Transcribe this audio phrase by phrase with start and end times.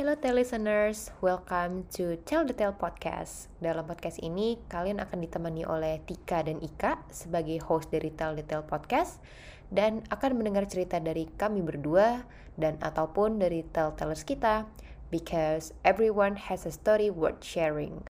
[0.00, 3.52] Hello listeners, welcome to Tell the Tale Podcast.
[3.60, 8.40] Dalam podcast ini, kalian akan ditemani oleh Tika dan Ika sebagai host dari Tell the
[8.40, 9.20] Tale Podcast
[9.68, 12.24] dan akan mendengar cerita dari kami berdua
[12.56, 14.64] dan ataupun dari tell-tellers kita
[15.12, 18.00] because everyone has a story worth sharing.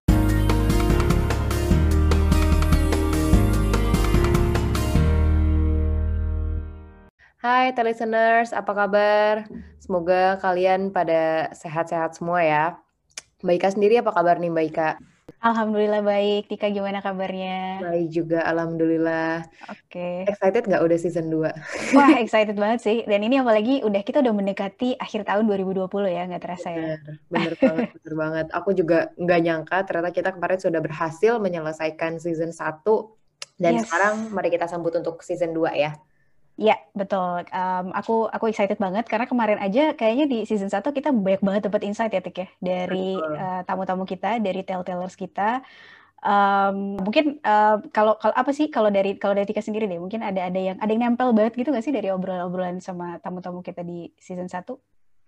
[7.40, 9.48] Hai listeners, apa kabar?
[9.80, 12.64] Semoga kalian pada sehat-sehat semua ya.
[13.40, 14.90] Mbak Ika sendiri apa kabar nih Mbak Ika?
[15.40, 16.52] Alhamdulillah baik.
[16.52, 17.80] Tika gimana kabarnya?
[17.80, 19.48] Baik juga, Alhamdulillah.
[19.72, 20.28] Oke.
[20.28, 21.96] Excited nggak udah season 2?
[21.96, 22.98] Wah, excited banget sih.
[23.08, 27.00] Dan ini apalagi udah kita udah mendekati akhir tahun 2020 ya, nggak terasa ya.
[27.00, 28.46] Bener, bener banget, bener banget.
[28.52, 32.84] Aku juga nggak nyangka ternyata kita kemarin sudah berhasil menyelesaikan season 1.
[33.56, 33.88] Dan Yes.
[33.88, 35.96] sekarang mari kita sambut untuk season 2 ya.
[36.60, 37.48] Iya, betul.
[37.56, 41.62] Em, aku aku excited banget karena kemarin aja kayaknya di season 1 kita banyak banget
[41.72, 42.48] dapat insight ya, Tik ya.
[42.60, 45.64] Dari eh, tamu-tamu kita, dari telltellers kita.
[46.20, 50.20] Em, mungkin eh, kalau kalau apa sih kalau dari kalau dari Tika sendiri deh, mungkin
[50.20, 53.80] ada ada yang ada yang nempel banget gitu nggak sih dari obrolan-obrolan sama tamu-tamu kita
[53.80, 54.76] di season 1?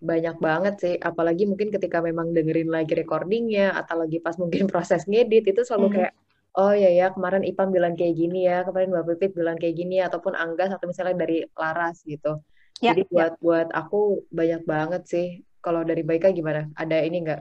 [0.04, 5.08] Banyak banget sih, apalagi mungkin ketika memang dengerin lagi recordingnya atau lagi pas mungkin proses
[5.08, 5.94] ngedit itu selalu Mhm.
[5.96, 6.12] kayak
[6.58, 10.00] oh ya ya kemarin Ipam bilang kayak gini ya, kemarin Mbak Pipit bilang kayak gini
[10.00, 12.40] ya, ataupun Anggas atau misalnya dari Laras gitu.
[12.82, 13.10] Ya, Jadi ya.
[13.10, 15.26] buat buat aku banyak banget sih.
[15.62, 16.66] Kalau dari Baika gimana?
[16.74, 17.40] Ada ini nggak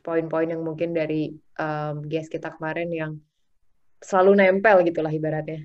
[0.00, 3.12] poin-poin yang mungkin dari um, guest kita kemarin yang
[4.00, 5.60] selalu nempel gitulah ibaratnya.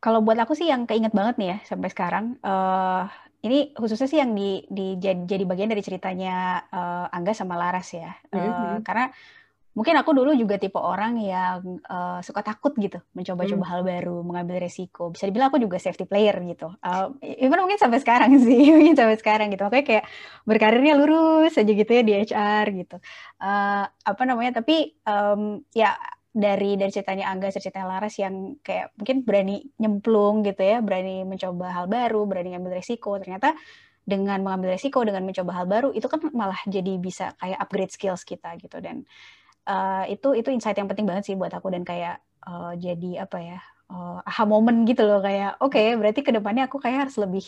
[0.00, 2.40] Kalau buat aku sih yang keinget banget nih ya sampai sekarang.
[2.40, 3.04] eh
[3.44, 7.92] ini khususnya sih yang di, di jadi, jadi bagian dari ceritanya eh, Angga sama Laras
[7.92, 8.16] ya.
[8.32, 8.80] Eh, Mhm.
[8.80, 9.12] karena
[9.74, 13.70] mungkin aku dulu juga tipe orang yang eh, suka takut gitu mencoba-coba Hmm.
[13.74, 15.10] hal baru, mengambil resiko.
[15.10, 16.70] Bisa dibilang aku juga safety player gitu.
[16.78, 19.62] Eh, even mungkin sampai sekarang sih, mungkin sampai sekarang gitu.
[19.66, 20.04] Makanya kayak
[20.48, 22.96] berkarirnya lurus aja gitu ya di HR gitu.
[23.42, 24.62] Eh, apa namanya?
[24.62, 25.42] Tapi em,
[25.74, 25.94] ya
[26.34, 31.70] dari dari ceritanya Angga, ceritanya Laras yang kayak mungkin berani nyemplung gitu ya, berani mencoba
[31.70, 33.14] hal baru, berani ngambil resiko.
[33.22, 33.54] Ternyata
[34.04, 38.22] dengan mengambil resiko, dengan mencoba hal baru, itu kan malah jadi bisa kayak upgrade skills
[38.26, 38.76] kita gitu.
[38.82, 39.06] Dan
[39.68, 43.38] eh, itu itu insight yang penting banget sih buat aku dan kayak eh, jadi apa
[43.40, 43.58] ya,
[43.92, 47.44] eh, aha moment gitu loh kayak oke berarti ke depannya aku kayak harus lebih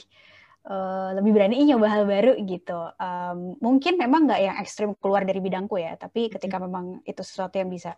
[0.67, 2.79] eh, lebih berani nyoba hal baru gitu.
[2.99, 7.55] Em, mungkin memang nggak yang ekstrim keluar dari bidangku ya, tapi ketika memang itu sesuatu
[7.61, 7.95] yang bisa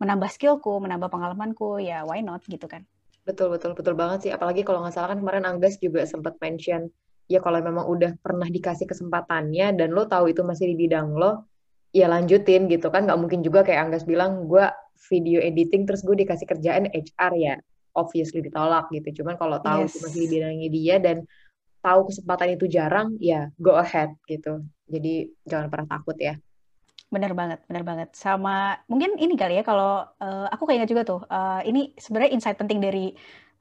[0.00, 2.82] menambah skillku, menambah pengalamanku, ya why not gitu kan.
[3.22, 4.30] Betul betul betul banget sih.
[4.34, 6.90] Apalagi kalau nggak salah kan kemarin Anggas juga sempat mention
[7.30, 11.46] ya kalau memang udah pernah dikasih kesempatannya dan lo tahu itu masih di bidang lo,
[11.92, 13.04] ya lanjutin gitu kan.
[13.06, 14.64] Nggak mungkin juga kayak Anggas bilang gue
[15.12, 17.54] video editing terus gue dikasih kerjaan HR ya,
[17.94, 19.22] obviously ditolak gitu.
[19.22, 20.32] Cuman kalau tahu itu masih di Yes.
[20.32, 21.16] bidangnya dia dan
[21.82, 24.64] tahu kesempatan itu jarang, ya go ahead gitu.
[24.88, 26.38] Jadi jangan pernah takut ya.
[27.12, 28.08] Bener banget, bener banget.
[28.16, 32.56] Sama mungkin ini kali ya kalau eh, aku keinget juga tuh, eh, ini sebenarnya insight
[32.56, 33.12] penting dari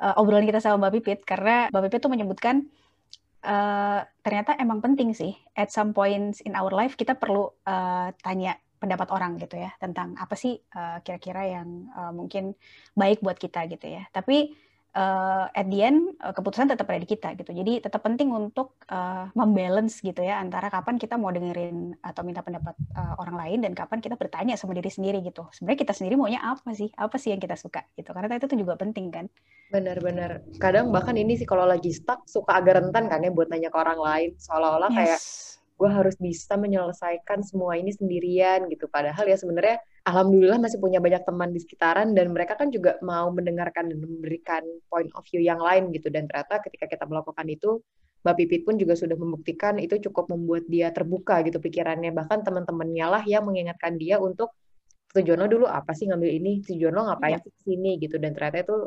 [0.01, 2.55] eh, obrolan kita sama Mbak Pipit karena Mbak Pipit tuh menyebutkan
[3.41, 8.57] eh, ternyata emang penting sih at some points in our life kita perlu eh, tanya
[8.81, 12.57] pendapat orang gitu ya tentang apa sih eh, kira-kira yang eh, mungkin
[12.97, 14.09] baik buat kita gitu ya.
[14.09, 14.57] Tapi
[14.91, 17.51] eh, at the end eh, keputusan tetap ada di kita gitu.
[17.51, 22.43] Jadi tetap penting untuk eh, membalance gitu ya antara kapan kita mau dengerin atau minta
[22.43, 25.47] pendapat eh, orang lain dan kapan kita bertanya sama diri sendiri gitu.
[25.55, 26.91] Sebenarnya kita sendiri maunya apa sih?
[26.95, 28.11] Apa sih yang kita suka gitu.
[28.11, 29.25] Karena itu tuh juga penting kan.
[29.71, 30.43] Benar-benar.
[30.59, 33.77] Kadang bahkan ini sih kalau lagi stuck suka agak rentan kan ya buat nanya ke
[33.79, 34.29] orang lain.
[34.35, 35.57] Seolah-olah kayak Yes.
[35.79, 38.85] gue harus bisa menyelesaikan semua ini sendirian gitu.
[38.91, 43.29] Padahal ya sebenarnya alhamdulillah masih punya banyak teman di sekitaran dan mereka kan juga mau
[43.29, 46.09] mendengarkan dan memberikan point of view yang lain gitu.
[46.09, 47.81] Dan ternyata ketika kita melakukan itu,
[48.21, 52.13] Mbak Pipit pun juga sudah membuktikan itu cukup membuat dia terbuka gitu pikirannya.
[52.13, 54.53] Bahkan teman-temannya lah yang mengingatkan dia untuk
[55.11, 58.17] tujuan lo dulu apa sih ngambil ini, tujuan lo ngapain sih sini gitu.
[58.21, 58.77] Dan ternyata itu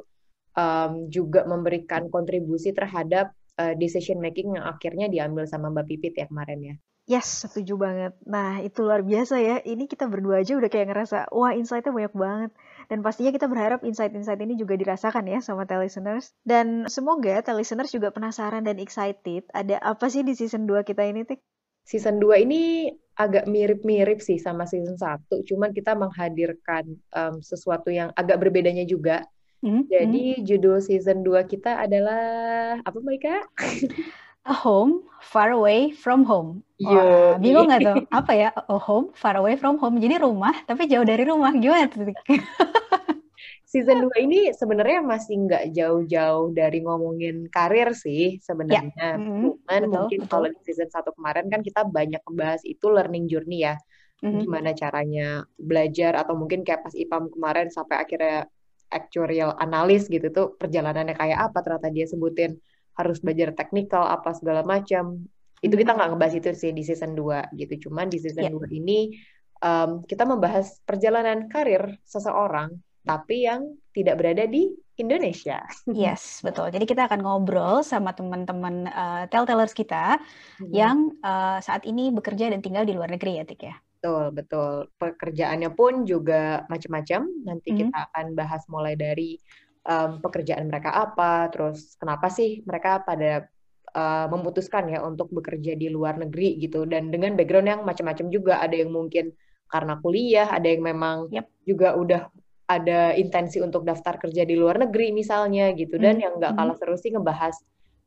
[0.54, 6.26] um, juga memberikan kontribusi terhadap uh, decision making yang akhirnya diambil sama Mbak Pipit ya
[6.30, 6.76] kemarin ya.
[7.04, 8.16] Yes, setuju banget.
[8.24, 9.60] Nah, itu luar biasa ya.
[9.60, 12.50] Ini kita berdua aja udah kayak ngerasa, wah insight-nya banyak banget.
[12.88, 16.32] Dan pastinya kita berharap insight-insight ini juga dirasakan ya sama listeners.
[16.48, 19.44] Dan semoga listeners juga penasaran dan excited.
[19.52, 21.44] Ada apa sih di season 2 kita ini, Tik?
[21.84, 22.88] Season 2 ini
[23.20, 29.28] agak mirip-mirip sih sama season 1, cuman kita menghadirkan um, sesuatu yang agak berbedanya juga.
[29.60, 29.82] Mhm, mhm.
[29.92, 33.36] Jadi judul season 2 kita adalah apa Mbak Ika?
[34.44, 36.60] A home far away from home.
[36.76, 37.96] Yo, Wah, bingung nggak tuh?
[38.12, 38.48] Apa ya?
[38.52, 39.96] A home far away from home.
[39.96, 41.48] Jadi rumah tapi jauh dari rumah.
[41.56, 42.12] Gimana tuh?
[43.74, 49.18] Season 2 ini sebenarnya masih nggak jauh-jauh dari ngomongin karir sih sebenarnya.
[49.18, 50.30] Mm, Cuman betul, mungkin betul.
[50.30, 53.74] kalau di season 1 kemarin kan kita banyak membahas itu learning journey ya.
[54.22, 54.40] mm-hmm.
[54.46, 58.46] gimana caranya belajar atau mungkin kayak pas IPAM kemarin sampai akhirnya
[58.88, 62.56] actuarial analis gitu tuh perjalanannya kayak apa ternyata dia sebutin
[62.94, 65.26] harus belajar teknikal apa segala macam
[65.64, 68.52] itu kita nggak ngebahas itu sih di season 2 gitu cuman di season yeah.
[68.52, 69.16] 2 ini
[69.64, 72.74] um, kita membahas perjalanan karir seseorang
[73.04, 75.60] tapi yang tidak berada di Indonesia.
[75.90, 76.72] Yes, betul.
[76.72, 80.18] Jadi kita akan ngobrol sama teman-teman uh, telltellers kita
[80.58, 80.72] hmm.
[80.72, 83.76] yang uh, saat ini bekerja dan tinggal di luar negeri ya, Tik ya.
[84.04, 84.72] Betul, betul.
[85.00, 87.24] Pekerjaannya pun juga macam-macam.
[87.44, 87.78] Nanti hmm.
[87.80, 89.40] kita akan bahas mulai dari
[89.84, 93.46] um, pekerjaan mereka apa, terus kenapa sih mereka pada
[93.94, 98.60] uh, memutuskan ya untuk bekerja di luar negeri gitu dan dengan background yang macam-macam juga.
[98.60, 99.32] Ada yang mungkin
[99.68, 101.48] karena kuliah, ada yang memang yep.
[101.64, 102.28] juga udah
[102.64, 106.24] ada intensi untuk daftar kerja di luar negeri misalnya gitu dan hmm.
[106.24, 107.60] yang nggak kalah seru sih ngebahas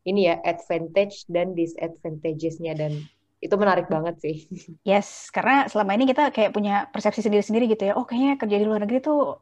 [0.08, 3.06] ini ya advantage dan disadvantagesnya dan
[3.38, 4.36] itu menarik banget sih.
[4.82, 7.94] Yes, karena selama ini kita kayak punya persepsi sendiri-sendiri gitu ya.
[7.94, 9.38] Oh, kayaknya kerja di luar negeri tuh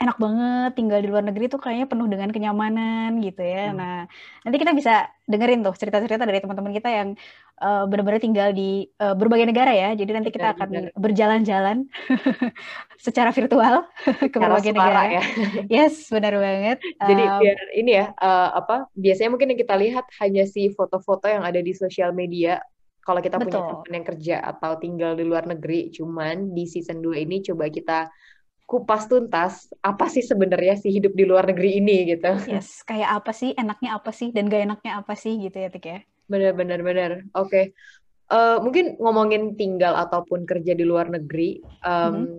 [0.00, 3.68] enak banget tinggal di luar negeri tuh kayaknya penuh dengan kenyamanan gitu ya.
[3.68, 3.76] Hmm.
[3.76, 3.98] Nah,
[4.48, 7.08] nanti kita bisa dengerin tuh cerita-cerita dari teman-teman kita yang
[7.60, 9.92] uh, benar-benar tinggal di uh, berbagai negara ya.
[9.92, 11.84] Jadi nanti kita akan berjalan-jalan
[13.04, 13.84] secara virtual
[14.32, 15.20] ke berbagai negara.
[15.20, 15.22] Ya.
[15.84, 16.80] Yes, benar banget.
[16.80, 18.88] Jadi um, biar ini ya uh, apa?
[18.96, 22.56] Biasanya mungkin yang kita lihat hanya si foto-foto yang ada di sosial media
[23.04, 23.52] kalau kita Betul.
[23.52, 25.92] punya teman yang kerja atau tinggal di luar negeri.
[25.92, 28.08] Cuman di season 2 ini coba kita
[28.70, 32.38] kupas tuntas apa sih sebenarnya sih hidup di luar negeri ini gitu.
[32.46, 35.86] Yes, kayak apa sih, enaknya apa sih, dan gak enaknya apa sih gitu ya Tik
[35.90, 35.98] ya.
[36.30, 37.26] Bener, bener, bener.
[37.34, 37.50] Oke.
[37.50, 37.64] Okay.
[38.30, 42.38] Uh, eh, mungkin ngomongin tinggal ataupun kerja di luar negeri, um,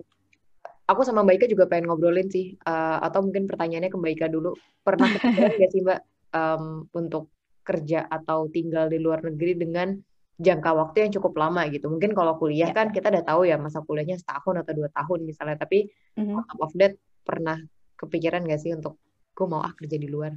[0.88, 4.26] aku sama Mbak Ika juga pengen ngobrolin sih, uh, atau mungkin pertanyaannya ke Mbak Ika
[4.32, 6.00] dulu, pernah kepikiran gak sih Mbak
[6.32, 6.64] um,
[6.96, 7.28] untuk
[7.60, 10.00] kerja atau tinggal di luar negeri dengan
[10.42, 11.86] jangka waktu yang cukup lama gitu.
[11.86, 12.76] Mungkin kalau kuliah yeah.
[12.76, 15.86] kan kita udah tahu ya masa kuliahnya setahun atau dua tahun misalnya, tapi
[16.18, 16.34] mm-hmm.
[16.34, 17.62] on top of that pernah
[17.94, 18.98] kepikiran gak sih untuk
[19.32, 20.34] gue mau ah kerja di luar?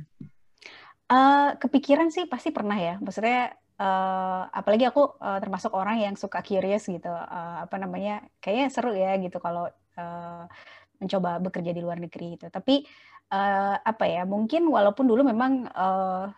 [1.09, 3.01] Uh, kepikiran sih pasti pernah ya.
[3.01, 7.09] Maksudnya uh, apalagi aku uh, termasuk orang yang suka curious gitu.
[7.09, 8.21] Uh, apa namanya?
[8.37, 9.65] Kayaknya seru ya gitu kalau
[9.97, 10.43] uh,
[11.01, 12.53] mencoba bekerja di luar negeri gitu.
[12.53, 12.85] Tapi
[13.33, 14.23] uh, apa ya?
[14.29, 16.29] Mungkin walaupun dulu memang uh,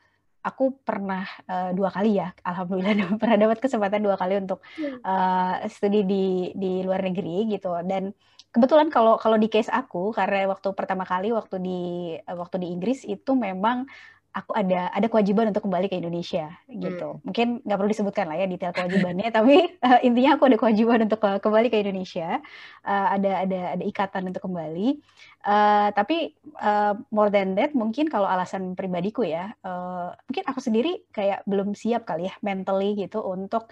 [0.43, 4.59] aku pernah uh, dua kali ya, alhamdulillah pernah dapat kesempatan dua kali untuk
[5.03, 6.25] uh, studi di
[6.55, 7.71] di luar negeri gitu.
[7.83, 8.11] Dan
[8.51, 11.79] kebetulan kalau kalau di case aku karena waktu pertama kali waktu di
[12.25, 13.85] waktu di Inggris itu memang
[14.37, 17.17] aku ada ada kewajiban untuk kembali ke Indonesia gitu.
[17.17, 17.21] Hmm.
[17.25, 21.21] Mungkin nggak perlu disebutkan lah ya detail kewajibannya, tapi uh, intinya aku ada kewajiban untuk
[21.25, 22.37] uh, kembali ke Indonesia.
[22.85, 25.01] Uh, ada ada ada ikatan untuk kembali.
[25.41, 31.01] Uh, tapi uh, more than that, mungkin kalau alasan pribadiku ya, uh, mungkin aku sendiri
[31.09, 33.71] kayak belum siap kali ya mentally gitu untuk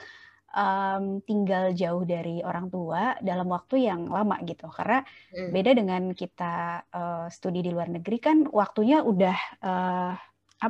[0.56, 5.04] um, tinggal jauh dari orang tua dalam waktu yang lama gitu karena
[5.36, 5.52] hmm.
[5.52, 10.14] beda dengan kita uh, studi di luar negeri kan waktunya udah uh,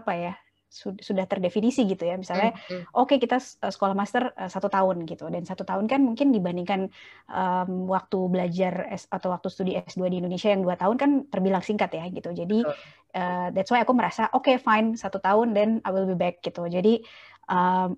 [0.01, 0.33] apa ya
[0.75, 2.19] sudah terdefinisi gitu ya.
[2.19, 2.81] Misalnya mm -hmm.
[2.99, 5.31] oke okay, kita eh, sekolah master uh, satu tahun gitu.
[5.31, 6.91] Dan satu tahun kan mungkin dibandingkan
[7.31, 11.63] um, waktu belajar S, atau waktu studi S2 di Indonesia yang dua tahun kan terbilang
[11.63, 12.35] singkat ya gitu.
[12.35, 12.67] Jadi
[13.15, 16.43] uh, that's why aku merasa oke okay, fine satu tahun then I will be back
[16.43, 16.67] gitu.
[16.67, 16.99] Jadi
[17.47, 17.95] um,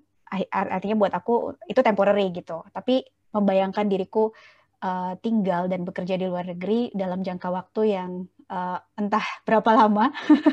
[0.52, 2.62] artinya buat aku itu temporary gitu.
[2.70, 3.02] Tapi
[3.34, 4.32] membayangkan diriku
[4.82, 8.10] uh, tinggal dan bekerja di luar negeri dalam jangka waktu yang
[8.50, 10.10] uh, entah berapa lama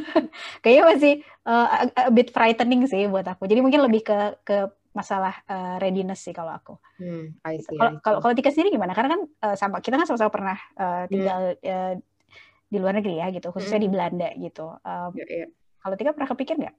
[0.64, 1.14] kayaknya masih
[1.48, 4.58] uh, a, a bit frightening sih buat aku jadi mungkin lebih ke ke
[4.96, 6.80] masalah uh, readiness sih kalau aku.
[7.04, 8.96] Hmm, kalau kalau kalau Tika sendiri gimana?
[8.96, 11.68] Karena kan uh, sama kita kan sama-sama pernah uh, tinggal hmm.
[11.68, 11.94] uh,
[12.72, 13.86] di luar negeri ya gitu, khususnya hmm.
[13.86, 14.72] di Belanda gitu.
[14.88, 15.48] Um, ya, ya.
[15.84, 16.76] Kalau Tika pernah kepikir nggak?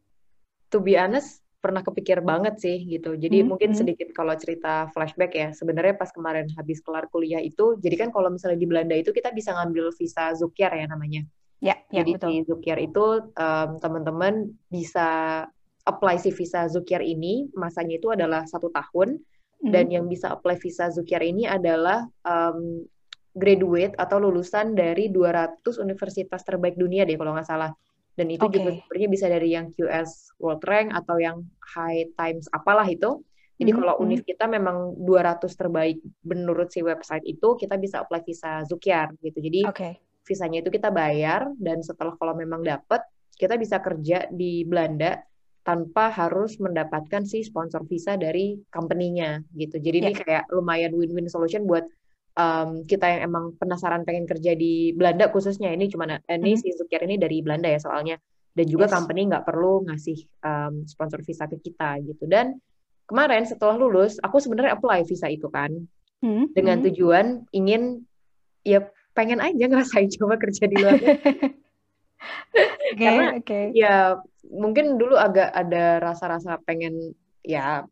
[0.72, 3.18] To be honest, pernah kepikir banget sih gitu.
[3.18, 3.78] Jadi hmm, mungkin hmm.
[3.82, 5.48] sedikit kalau cerita flashback ya.
[5.50, 9.34] Sebenarnya pas kemarin habis kelar kuliah itu, jadi kan kalau misalnya di Belanda itu kita
[9.34, 11.26] bisa ngambil visa Zukiar ya namanya.
[11.58, 12.28] Ya, ya jadi betul.
[12.30, 15.42] di Zukiar itu um, teman-teman bisa
[15.82, 19.18] apply si visa Zukiar ini masanya itu adalah satu tahun
[19.64, 19.72] hmm.
[19.74, 22.86] dan yang bisa apply visa Zukiar ini adalah um,
[23.36, 27.72] graduate atau lulusan dari 200 universitas terbaik dunia deh kalau nggak salah
[28.16, 28.56] dan itu okay.
[28.58, 31.44] juga sebenarnya bisa dari yang QS World Rank atau yang
[31.76, 33.20] High Times apalah itu.
[33.56, 33.80] Jadi mm -hmm.
[33.84, 39.12] kalau univ kita memang 200 terbaik menurut si website itu kita bisa apply visa Zukiar
[39.20, 39.38] gitu.
[39.40, 39.92] Jadi okay.
[40.24, 43.04] visanya itu kita bayar dan setelah kalau memang dapat
[43.36, 45.20] kita bisa kerja di Belanda
[45.60, 49.76] tanpa harus mendapatkan si sponsor visa dari company-nya gitu.
[49.76, 50.06] Jadi yeah.
[50.08, 51.84] ini kayak lumayan win-win solution buat
[52.36, 56.60] um, kita yang emang penasaran pengen kerja di Belanda khususnya ini cuma ini mm-hmm.
[56.60, 58.20] si Zukiar ini dari Belanda ya soalnya
[58.56, 58.92] dan juga yes.
[58.92, 62.56] company nggak perlu ngasih um, sponsor visa ke kita gitu dan
[63.08, 65.72] kemarin setelah lulus aku sebenarnya apply visa itu kan
[66.24, 66.84] hmm, dengan hmm.
[66.92, 68.04] tujuan ingin
[68.64, 68.84] ya
[69.16, 70.96] pengen aja ngerasain coba kerja di luar
[72.92, 73.64] okay, karena okay.
[73.76, 74.16] ya
[74.48, 77.12] mungkin dulu agak ada rasa-rasa pengen
[77.44, 77.84] ya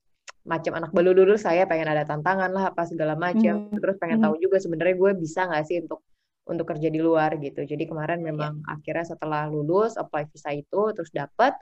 [0.45, 3.81] macam anak baru dulu saya pengen ada tantangan lah apa segala macam mm.
[3.81, 4.25] terus pengen mm.
[4.29, 6.05] tahu juga sebenarnya gue bisa nggak sih untuk
[6.45, 8.27] untuk kerja di luar gitu jadi kemarin iya.
[8.29, 8.73] memang yeah.
[8.77, 11.57] akhirnya setelah lulus apply visa itu terus dapat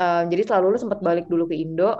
[0.00, 1.92] uh, jadi setelah lulus sempat balik dulu ke Indo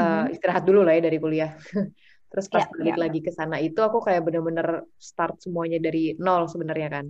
[0.00, 1.52] uh, istirahat dulu lah ya dari kuliah
[2.32, 3.02] terus pas yeah, balik yeah.
[3.04, 7.06] lagi ke sana itu aku kayak bener-bener start semuanya dari nol sebenarnya kan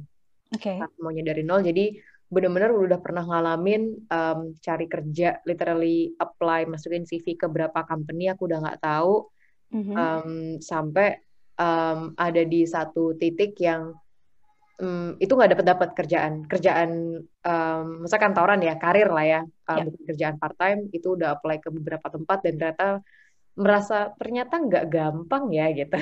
[0.51, 0.83] okay.
[0.83, 1.95] start semuanya dari nol jadi
[2.33, 8.49] bener-bener udah pernah ngalamin um, cari kerja, literally apply masukin CV ke berapa company aku
[8.49, 9.29] udah nggak tahu.
[9.73, 9.97] Mm-hmm.
[9.97, 11.17] um, sampai
[11.57, 13.97] um, ada di satu titik yang
[14.85, 16.45] um, itu nggak dapat dapat kerjaan.
[16.45, 19.41] Kerjaan um, misalkan kantoran ya karir lah ya.
[19.69, 19.85] Um, yeah.
[19.89, 22.89] bukan kerjaan part time itu udah apply ke beberapa tempat dan ternyata
[23.53, 25.97] merasa ternyata nggak gampang ya gitu.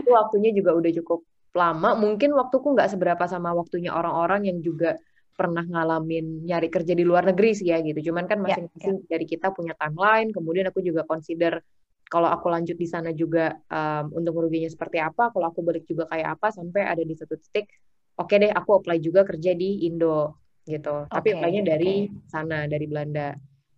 [0.00, 1.20] Itu waktunya juga udah cukup
[1.52, 1.96] lama.
[1.96, 4.96] Mungkin waktuku nggak seberapa sama waktunya orang-orang yang juga
[5.34, 8.10] pernah ngalamin nyari kerja di luar negeri sih ya gitu.
[8.10, 9.10] Cuman kan ya, masing-masing yeah, yeah.
[9.10, 10.30] dari kita punya timeline.
[10.30, 11.58] Kemudian aku juga consider
[12.06, 15.34] kalau aku lanjut di sana juga um, untuk meruginya seperti apa.
[15.34, 17.66] Kalau aku balik juga kayak apa sampai ada di satu titik.
[18.14, 21.10] Oke okay deh, aku apply juga kerja di Indo gitu.
[21.10, 22.30] Okay, Tapi apply-nya dari okay.
[22.30, 23.34] sana dari Belanda.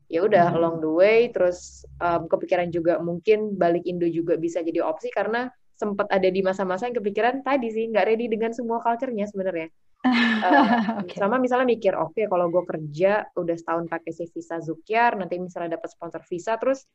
[0.06, 0.56] Ya udah hmm.
[0.60, 1.18] along the way.
[1.32, 6.40] Terus um, kepikiran juga mungkin balik Indo juga bisa jadi opsi karena sempat ada di
[6.40, 9.68] masa-masa yang kepikiran tadi sih nggak ready dengan semua culture-nya sebenarnya
[10.06, 11.18] uh, okay.
[11.18, 15.36] sama misalnya mikir oke okay, kalau gue kerja udah setahun pakai si visa Zukiar nanti
[15.36, 16.86] misalnya dapat sponsor visa terus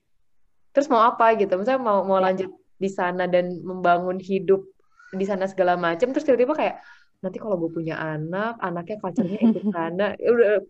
[0.72, 2.26] terus mau apa gitu misalnya mau mau yeah.
[2.32, 2.50] lanjut
[2.82, 4.64] di sana dan membangun hidup
[5.12, 6.76] di sana segala macam terus tiba-tiba kayak
[7.22, 10.18] nanti kalau gue punya anak anaknya culture-nya ikut sana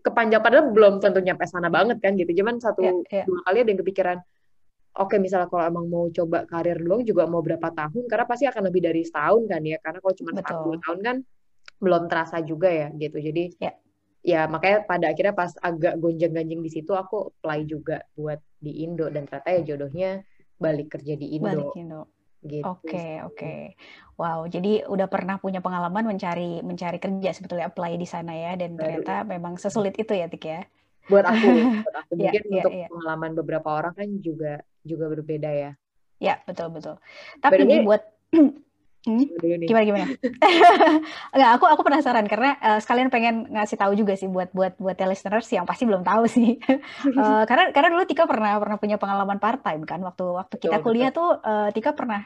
[0.04, 3.24] kepanjang padahal belum tentu nyampe sana banget kan gitu cuman satu yeah, yeah.
[3.24, 4.18] dua kali ada yang kepikiran
[5.00, 8.44] oke okay, misalnya kalau emang mau coba karir doang juga mau berapa tahun karena pasti
[8.44, 11.16] akan lebih dari setahun kan ya karena kalau cuma satu tahun kan
[11.82, 13.72] belum terasa juga ya gitu jadi ya,
[14.22, 19.10] ya makanya pada akhirnya pas agak gonjang-ganjing di situ aku apply juga buat di Indo
[19.10, 20.22] dan ternyata ya jodohnya
[20.62, 21.50] balik kerja di Indo.
[21.50, 22.02] Balik Indo.
[22.42, 22.66] Gitu.
[22.66, 23.38] Oke, okay, oke.
[23.38, 23.62] Okay.
[24.18, 28.74] Wow, jadi udah pernah punya pengalaman mencari mencari kerja sebetulnya apply di sana ya dan
[28.74, 30.62] ternyata memang sesulit itu ya Tik ya.
[31.06, 31.48] Buat aku,
[31.86, 32.88] buat aku ya, mungkin yeah, untuk yeah.
[32.90, 35.70] pengalaman beberapa orang kan juga juga berbeda ya.
[36.18, 36.98] Ya, betul betul.
[37.38, 38.02] Tapi nih buat
[39.02, 39.26] Hmm?
[39.42, 40.06] Gimana gimana?
[41.34, 44.94] Enggak, aku aku penasaran karena uh, sekalian pengen ngasih tahu juga sih buat buat buat
[44.94, 46.62] listeners yang pasti belum tahu sih.
[47.18, 50.78] uh, karena karena dulu Tika pernah pernah punya pengalaman part time kan waktu waktu kita
[50.78, 51.34] betul, kuliah betul.
[51.34, 52.22] tuh uh, Tika pernah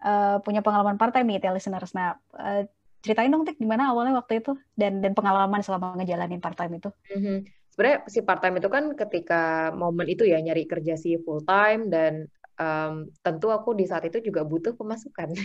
[0.00, 1.92] uh, punya pengalaman part time nih listeners.
[1.92, 2.64] Nah, uh,
[3.04, 6.88] ceritain dong Tik gimana awalnya waktu itu dan dan pengalaman selama ngejalanin part time itu.
[7.12, 7.36] Mm -hmm.
[7.68, 11.92] Sebenarnya si part time itu kan ketika momen itu ya nyari kerja si full time
[11.92, 15.32] dan um, tentu aku di saat itu juga butuh pemasukan.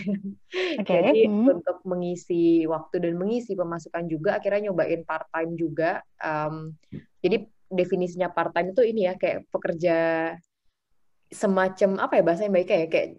[0.74, 0.90] Okay.
[1.06, 1.54] Jadi hmm.
[1.54, 6.02] untuk mengisi waktu dan mengisi pemasukan juga akhirnya nyobain part time juga.
[6.18, 6.74] Um,
[7.22, 9.98] jadi definisinya part time itu ini ya kayak pekerja
[11.30, 13.10] semacam apa ya bahasa yang baiknya ya kayak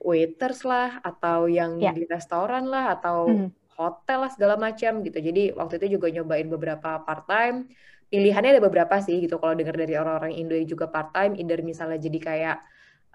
[0.00, 1.90] waiters lah atau yang yeah.
[1.90, 3.50] di restoran lah atau hmm.
[3.74, 5.18] hotel lah segala macam gitu.
[5.18, 7.70] Jadi waktu itu juga nyobain beberapa part time.
[8.10, 11.98] Pilihannya ada beberapa sih gitu kalau dengar dari orang-orang Indo juga part time, either misalnya
[11.98, 12.58] jadi kayak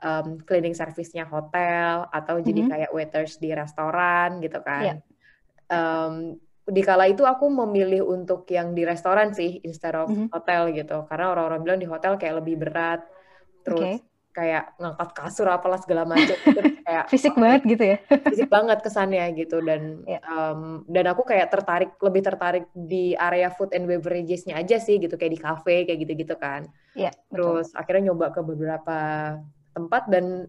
[0.04, 2.74] um, cleaning service-nya hotel atau jadi mm -hmm.
[2.74, 5.00] kayak waiters di restoran gitu kan.
[5.00, 5.00] Yeah.
[5.72, 10.28] Um, di kala itu aku memilih untuk yang di restoran sih instead of mm -hmm.
[10.34, 13.06] hotel gitu karena orang-orang bilang di hotel kayak lebih berat
[13.62, 13.98] terus okay.
[14.34, 17.98] kayak ngangkat kasur apalah segala macam gitu kayak fisik oh, banget gitu ya
[18.34, 20.22] fisik banget kesannya gitu dan yeah.
[20.26, 25.22] um, dan aku kayak tertarik lebih tertarik di area food and beverages-nya aja sih gitu
[25.22, 26.66] kayak di cafe kayak gitu-gitu kan
[26.98, 27.78] yeah, terus betul.
[27.78, 28.98] akhirnya nyoba ke beberapa
[29.76, 30.48] tempat dan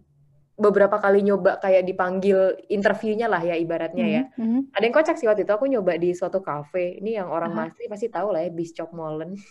[0.57, 4.17] beberapa kali nyoba kayak dipanggil interviewnya lah ya ibaratnya mm -hmm.
[4.17, 4.23] ya.
[4.41, 4.61] Mm-hmm.
[4.73, 6.97] Ada yang kocak sih waktu itu aku nyoba di suatu cafe.
[6.97, 7.69] Ini yang orang uh -huh.
[7.69, 9.35] masih pasti tahu lah ya Bishop Molen.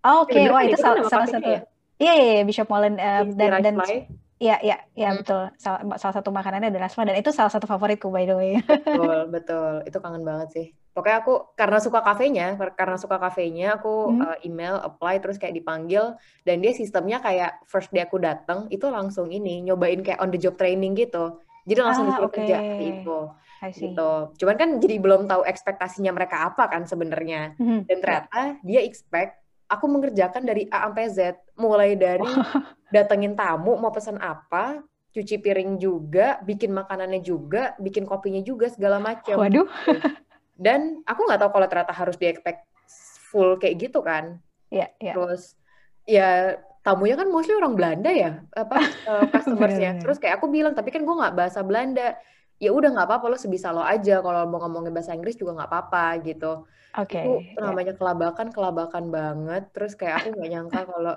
[0.00, 0.48] Oh, Oke, okay.
[0.48, 1.44] wah itu, itu salah, salah satu.
[1.44, 1.60] Ya?
[2.00, 3.76] Iya, iya, iya, Bishop Molen uh, dan dan
[4.40, 5.18] Iya, iya, iya hmm.
[5.20, 5.42] betul.
[5.60, 8.56] Salah, salah satu makanannya adalah rasma dan itu salah satu favoritku by the way.
[8.64, 9.72] Betul, betul.
[9.84, 10.66] Itu kangen banget sih.
[10.90, 14.20] Pokoknya aku karena suka kafenya, karena suka kafenya aku hmm.
[14.20, 18.90] uh, email, apply terus kayak dipanggil dan dia sistemnya kayak first day aku datang itu
[18.90, 21.38] langsung ini nyobain kayak on the job training gitu.
[21.62, 22.42] Jadi langsung ah, disuruh okay.
[22.42, 23.18] kerja itu.
[23.60, 24.12] Gitu.
[24.40, 27.54] Cuman kan jadi belum tahu ekspektasinya mereka apa kan sebenarnya.
[27.60, 27.86] Hmm.
[27.86, 29.38] Dan ternyata dia expect
[29.70, 31.18] aku mengerjakan dari A sampai Z,
[31.54, 32.26] mulai dari
[32.94, 34.82] datengin tamu mau pesan apa,
[35.14, 39.38] cuci piring juga, bikin makanannya juga, bikin kopinya juga segala macam.
[39.38, 39.70] Waduh.
[40.60, 42.68] Dan aku nggak tahu kalau ternyata harus di expect
[43.32, 44.36] full kayak gitu kan.
[44.68, 45.12] Iya, yeah, iya.
[45.16, 45.56] Terus
[46.04, 46.28] ya
[46.80, 51.04] tamunya kan mostly orang Belanda ya apa uh, customersnya terus kayak aku bilang tapi kan
[51.04, 52.16] gue nggak bahasa Belanda
[52.56, 55.70] ya udah nggak apa-apa lo sebisa lo aja kalau mau ngomongin bahasa Inggris juga nggak
[55.70, 56.64] apa-apa gitu
[56.96, 57.20] Oke.
[57.20, 57.60] itu ya.
[57.60, 61.16] namanya kelabakan kelabakan banget terus kayak aku nggak nyangka kalau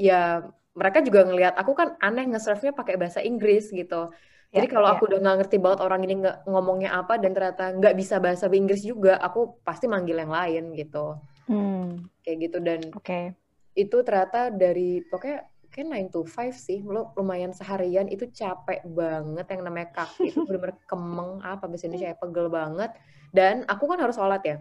[0.00, 4.12] ya mereka juga ngelihat aku kan aneh nge-serve-nya pakai bahasa Inggris gitu
[4.50, 4.94] jadi Ya, kalau ya.
[4.98, 8.50] aku udah nggak ngerti banget orang ini nggak ngomongnya apa dan ternyata nggak bisa bahasa
[8.50, 11.16] Inggris juga aku pasti manggil yang lain gitu
[11.46, 13.34] Hmm, kayak gitu dan Oke.
[13.74, 19.46] itu ternyata dari pokoknya kayak 9 to 5 sih lo lumayan seharian itu capek banget
[19.50, 22.90] yang namanya kaki itu bener-bener kemeng apa bahasa Indonesia ya pegel banget
[23.30, 24.58] dan aku kan harus sholat ya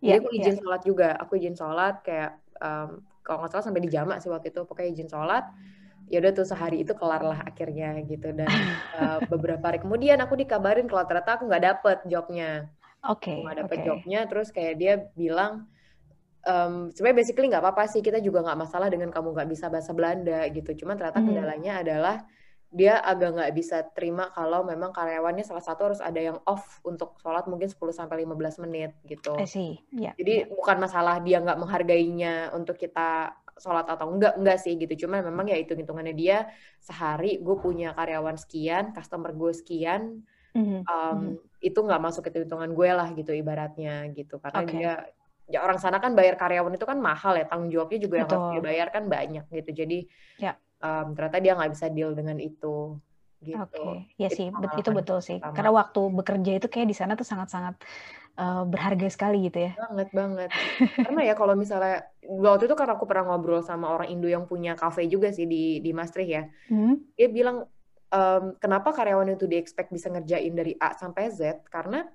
[0.00, 0.40] Ya, jadi aku ya.
[0.40, 4.32] izin sholat juga aku izin sholat kayak um, kalau nggak salah sampai di jamak sih
[4.32, 5.44] waktu itu pokoknya izin sholat
[6.10, 8.50] ya udah tuh sehari itu kelar lah akhirnya gitu dan
[8.98, 12.66] uh, beberapa hari kemudian aku dikabarin kalau ternyata aku nggak dapet jobnya
[13.06, 13.30] Oke.
[13.30, 13.86] aku nggak dapet Oke.
[13.86, 15.70] jobnya terus kayak dia bilang
[16.42, 19.94] em, sebenarnya basically nggak apa-apa sih kita juga nggak masalah dengan kamu nggak bisa bahasa
[19.94, 21.26] Belanda gitu cuman ternyata Mhm.
[21.30, 22.16] kendalanya adalah
[22.70, 27.18] dia agak nggak bisa terima kalau memang karyawannya salah satu harus ada yang off untuk
[27.18, 29.82] sholat mungkin 10 sampai 15 menit gitu I see.
[29.90, 30.14] Ya.
[30.14, 35.28] jadi bukan masalah dia nggak menghargainya untuk kita sholat atau enggak enggak sih gitu cuman
[35.28, 36.48] memang ya hitung hitungannya dia
[36.80, 41.34] sehari gue punya karyawan sekian customer gue sekian Mhm, um, mhm.
[41.62, 44.72] itu nggak masuk ke hitungan gue lah gitu ibaratnya gitu karena Oke.
[44.74, 44.92] dia
[45.46, 48.42] ya orang sana kan bayar karyawan itu kan mahal ya tanggung jawabnya juga yang harus
[48.42, 48.52] Betul.
[48.58, 49.98] dia bayar kan banyak gitu jadi
[50.42, 50.52] Ya.
[50.82, 52.98] um, ternyata dia nggak bisa deal dengan itu
[53.40, 55.38] gitu Oke, ya Itu sih, itu betul sih.
[55.40, 55.54] pertama.
[55.56, 57.80] Karena waktu bekerja itu kayak di sana tuh sangat-sangat
[58.38, 59.72] eh, berharga sekali gitu ya.
[59.74, 60.50] banget banget.
[61.00, 64.76] Karena ya kalau misalnya waktu itu karena aku pernah ngobrol sama orang Indo yang punya
[64.76, 66.44] cafe juga sih di di Maastricht ya.
[66.70, 67.66] Hmm, dia bilang
[68.10, 71.66] em, kenapa karyawan itu di expect bisa ngerjain dari A sampai Z?
[71.70, 72.06] Karena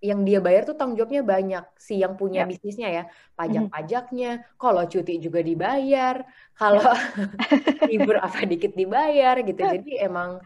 [0.00, 1.64] yang dia bayar tuh tanggung jawabnya banyak.
[1.76, 2.48] Si yang punya Ya.
[2.48, 3.04] bisnisnya ya
[3.36, 4.48] pajak-pajaknya.
[4.56, 6.24] Kalau cuti juga dibayar.
[6.56, 6.80] Kalau
[7.90, 9.60] libur apa dikit dibayar gitu.
[9.76, 10.40] Jadi emang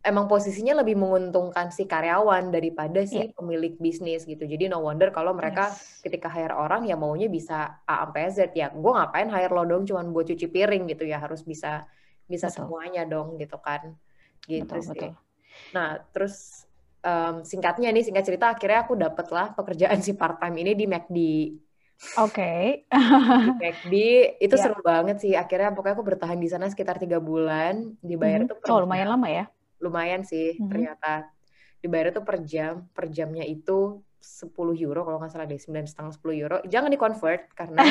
[0.00, 3.24] emang posisinya lebih menguntungkan si karyawan daripada si Ya.
[3.36, 6.00] pemilik bisnis gitu jadi no wonder kalau mereka yes.
[6.04, 9.82] ketika hire orang ya maunya bisa A sampai Z ya gue ngapain hire lo dong
[9.88, 11.84] cuman buat cuci piring gitu ya harus bisa
[12.32, 12.64] bisa Betul.
[12.64, 13.82] semuanya dong gitu kan
[14.48, 15.10] gitu Betul, sih betul.
[15.74, 16.34] nah terus
[17.06, 20.84] em, singkatnya nih singkat cerita akhirnya aku dapet lah pekerjaan si part time ini di
[20.92, 21.18] McD
[22.16, 22.42] Oke.
[23.40, 23.94] di McD
[24.44, 24.62] itu Ya.
[24.64, 27.74] seru banget sih akhirnya pokoknya aku bertahan di sana sekitar tiga bulan
[28.08, 28.48] dibayar Mhm.
[28.50, 29.42] tuh per Oh, lumayan lama ya.
[29.80, 30.68] Lumayan sih Mhm.
[30.68, 31.12] ternyata
[31.80, 36.12] dibayar tuh per jam per jamnya itu 10 euro kalau nggak salah deh sembilan setengah
[36.12, 37.80] 10 euro jangan di convert karena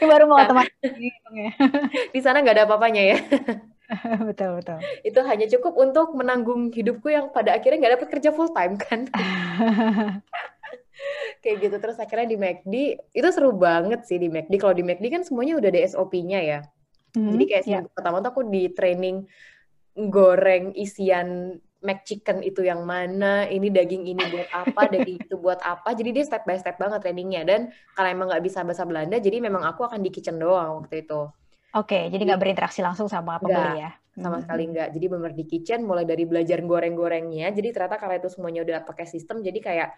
[0.00, 0.48] Ini baru mau Nah.
[0.48, 1.50] otomatis ngitungnya.
[2.16, 3.18] di sana nggak ada apa-apanya ya
[4.28, 4.78] betul, betul.
[5.04, 9.04] itu hanya cukup untuk menanggung hidupku yang pada akhirnya nggak dapat kerja full time kan
[11.42, 12.74] kayak gitu terus akhirnya di McD
[13.12, 16.58] itu seru banget sih di McD kalau di McD kan semuanya udah ada SOP-nya ya
[17.12, 17.64] jadi Mhm, kayak ya.
[17.68, 19.16] seminggu pertama tuh aku di training
[19.96, 25.88] goreng isian McChicken itu yang mana ini daging ini buat apa daging itu buat apa.
[25.98, 27.42] Jadi dia step by step banget trainingnya.
[27.42, 27.60] Dan
[27.94, 31.26] karena emang nggak bisa bahasa Belanda jadi memang aku akan di kitchen doang waktu itu.
[31.78, 33.88] Oke, jadi nggak berinteraksi langsung sama pembeli ya.
[34.22, 34.42] sama Mhm.
[34.44, 34.88] sekali nggak.
[34.94, 37.50] Jadi bener di kitchen mulai dari belajar goreng-gorengnya.
[37.50, 39.88] Jadi ternyata karena itu semuanya udah pakai sistem jadi kayak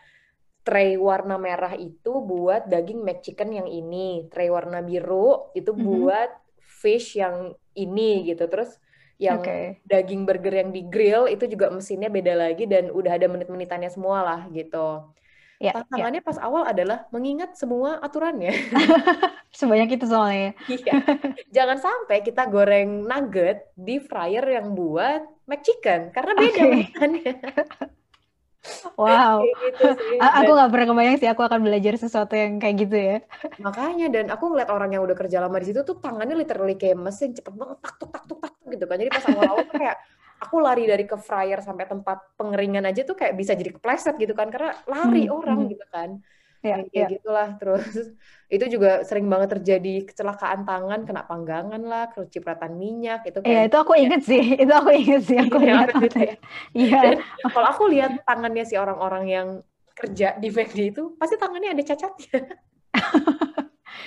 [0.66, 4.28] tray warna merah itu buat daging McChicken yang ini.
[4.32, 5.88] Tray warna biru itu Mhm.
[5.88, 6.30] buat
[6.64, 8.44] fish yang ini gitu.
[8.52, 8.76] Terus
[9.18, 9.80] yang Oke.
[9.90, 14.18] daging burger yang di grill itu juga mesinnya beda lagi dan udah ada menit-menitannya semua
[14.26, 14.78] lah gitu
[15.62, 15.72] Ya, ya.
[15.80, 18.50] tantangannya pas awal adalah mengingat semua aturannya
[19.60, 20.38] Sebanyak itu soalnya.
[20.40, 20.50] ya.
[20.76, 20.94] Iya.
[21.56, 27.94] Jangan sampai kita goreng nugget di fryer yang buat McChicken karena beda Oke.
[28.96, 29.36] Wow.
[29.62, 30.20] Gitu sih.
[30.20, 33.16] Aku nggak pernah kebayang sih aku akan belajar sesuatu yang kayak gitu ya.
[33.64, 36.98] makanya dan aku ngeliat orang yang udah kerja lama di situ tuh tangannya literally kayak
[36.98, 38.96] mesin cepet banget tak tuk tak tuk tak tuk gitu kan.
[39.00, 39.96] Jadi pas awal-awal tuh kayak
[40.42, 44.34] aku lari dari ke fryer sampai tempat pengeringan aja tuh kayak bisa jadi kepleset gitu
[44.34, 45.70] kan karena lari Hmm, orang hmm.
[45.70, 46.10] gitu kan.
[46.64, 47.06] Ya, Kayak ya.
[47.20, 47.84] gitulah terus
[48.54, 53.64] itu juga sering banget terjadi kecelakaan tangan, kena panggangan lah, kecipratan minyak itu Iya, kayak
[53.68, 54.44] itu aku inget sih.
[54.64, 55.36] Itu aku inget sih.
[55.36, 56.18] Aku Iya, apa gitu.
[56.72, 57.00] Iya.
[57.04, 57.14] Dan
[57.52, 59.48] kalau aku lihat tangannya si orang-orang yang
[59.92, 62.40] kerja di McD itu, pasti tangannya ada cacatnya.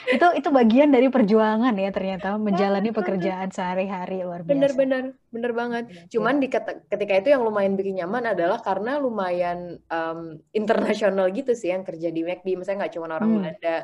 [0.07, 4.51] Itu itu bagian dari perjuangan ya ternyata menjalani pekerjaan sehari-hari luar biasa.
[4.55, 5.83] Bener-bener, bener banget.
[6.07, 10.19] Cuman di ket- ketika itu yang lumayan bikin nyaman adalah karena lumayan em,
[10.55, 12.55] internasional gitu sih yang kerja di McD.
[12.55, 13.37] Misalnya nggak cuma orang Hmm.
[13.43, 13.77] Belanda.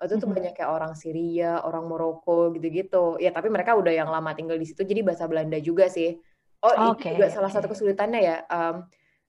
[0.00, 0.32] Itu Mhm.
[0.32, 3.16] banyak kayak orang Syria, orang Maroko gitu-gitu.
[3.20, 6.16] Ya tapi mereka udah yang lama tinggal di situ, jadi bahasa Belanda juga sih.
[6.60, 8.36] Oh, itu Oke, juga salah satu kesulitannya ya.
[8.48, 8.84] em,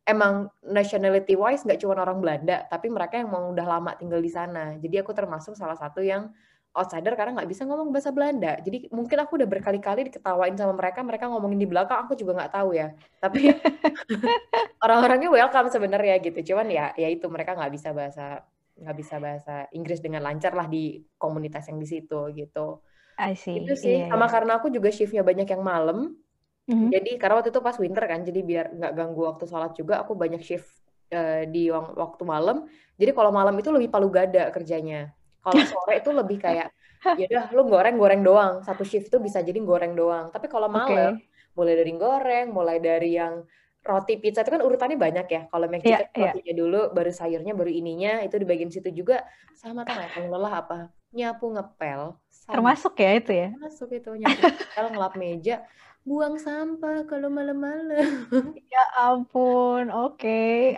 [0.06, 4.32] emang nationality wise nggak cuma orang Belanda, tapi mereka yang mau udah lama tinggal di
[4.32, 4.76] sana.
[4.82, 6.34] Jadi aku termasuk salah satu yang
[6.72, 8.56] outsider karena nggak bisa ngomong bahasa Belanda.
[8.64, 12.54] Jadi mungkin aku udah berkali-kali diketawain sama mereka, mereka ngomongin di belakang, aku juga nggak
[12.56, 12.96] tahu ya.
[13.20, 13.52] Tapi
[14.86, 16.54] orang-orangnya welcome sebenarnya gitu.
[16.54, 18.48] Cuman ya, ya itu mereka nggak bisa bahasa
[18.82, 22.82] nggak bisa bahasa Inggris dengan lancar lah di komunitas yang di situ gitu.
[23.20, 23.62] I see.
[23.62, 24.08] Itu sih.
[24.08, 24.34] Iya, Sama iya.
[24.34, 26.16] karena aku juga shiftnya banyak yang malam.
[26.72, 26.88] Mhm.
[26.96, 30.14] Jadi karena waktu itu pas winter kan, jadi biar nggak ganggu waktu sholat juga, aku
[30.16, 30.68] banyak shift
[31.12, 32.58] eh, di waktu malam.
[32.96, 35.12] Jadi kalau malam itu lebih palu gada kerjanya.
[35.44, 36.68] Kalau sore itu lebih kayak
[37.20, 38.54] ya udah lu goreng goreng doang.
[38.64, 40.32] Satu shift itu bisa jadi goreng doang.
[40.32, 41.20] Tapi kalau malam
[41.58, 43.44] mulai dari goreng, mulai dari yang
[43.82, 45.42] roti pizza itu kan urutannya banyak ya.
[45.52, 46.32] Kalau McD Iya, kan iya.
[46.32, 49.26] rotinya dulu, baru sayurnya, baru ininya, itu di bagian situ juga
[49.58, 50.12] sama tau nggak?
[50.16, 50.78] Paling lelah apa?
[51.12, 53.48] Nyapu ngepel, sama Termasuk ya itu ya.
[53.60, 55.56] masuk itu nyapu ngepel, ngelap meja,
[56.10, 58.06] buang sampah kalau malam-malam.
[58.74, 60.30] Ya ampun, oke.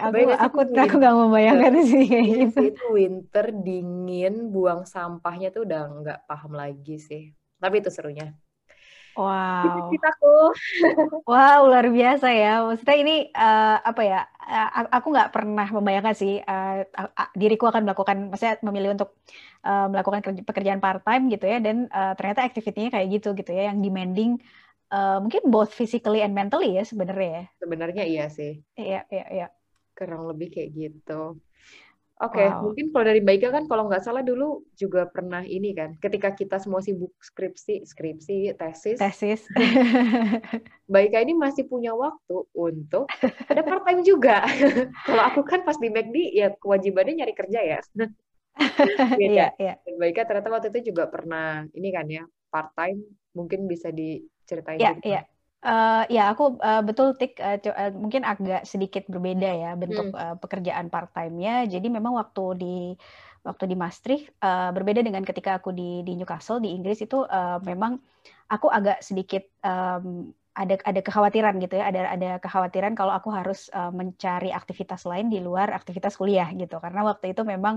[0.06, 2.60] Aku nggak sih aku itu aku nggak membayangkan sih kayak Iya gitu.
[2.68, 7.22] itu winter dingin, buang sampahnya tuh udah nggak paham lagi sih.
[7.62, 8.26] Tapi itu serunya.
[9.16, 9.90] Wow.
[9.90, 10.28] ceritaku.
[11.30, 12.48] Wow, luar biasa ya.
[12.68, 14.18] Maksudnya ini eh, apa ya?
[14.78, 19.10] a- aku nggak pernah membayangkan sih eh, a- a- diriku akan melakukan, maksudnya memilih untuk
[19.68, 21.58] eh, melakukan kerja- pekerjaan part time gitu ya.
[21.66, 24.30] Dan eh, ternyata activity-nya kayak gitu gitu ya, yang demanding
[24.94, 27.44] eh, mungkin both physically and mentally ya sebenarnya ya.
[27.62, 28.52] Sebenarnya iya sih.
[28.78, 29.48] Iya, iya, iya.
[29.98, 31.38] Kurang lebih kayak gitu.
[32.22, 32.70] Oke, Wow.
[32.70, 36.32] mungkin kalau dari Mbak Ika kan kalau nggak salah dulu juga pernah ini kan, ketika
[36.32, 39.42] kita semua sibuk skripsi, skripsi, tesis, Tesis.
[40.90, 43.10] Mbak Ika ini masih punya waktu untuk
[43.50, 44.46] ada part time juga.
[45.10, 47.80] Kalau aku kan pas di McD ya kewajibannya nyari kerja ya.
[49.18, 49.74] Iya, iya.
[49.84, 53.04] Dan Mbak Ika ternyata waktu itu juga pernah ini kan ya, part time
[53.34, 54.33] mungkin bisa diceritain
[54.84, 55.02] Ya, juga.
[55.12, 55.20] ya.
[55.64, 57.58] Eh, ya, aku eh, betul tik eh,
[58.04, 60.20] mungkin agak sedikit berbeda ya bentuk Hmm.
[60.22, 61.52] eh, pekerjaan part time-nya.
[61.74, 62.66] Jadi memang waktu di
[63.48, 67.58] waktu di Maastricht eh, berbeda dengan ketika aku di di Newcastle di Inggris itu eh,
[67.70, 67.94] memang
[68.54, 73.60] aku agak sedikit em, ada ada kekhawatiran gitu ya, ada ada kekhawatiran kalau aku harus
[73.78, 76.76] eh, mencari aktivitas lain di luar aktivitas kuliah gitu.
[76.84, 77.76] Karena waktu itu memang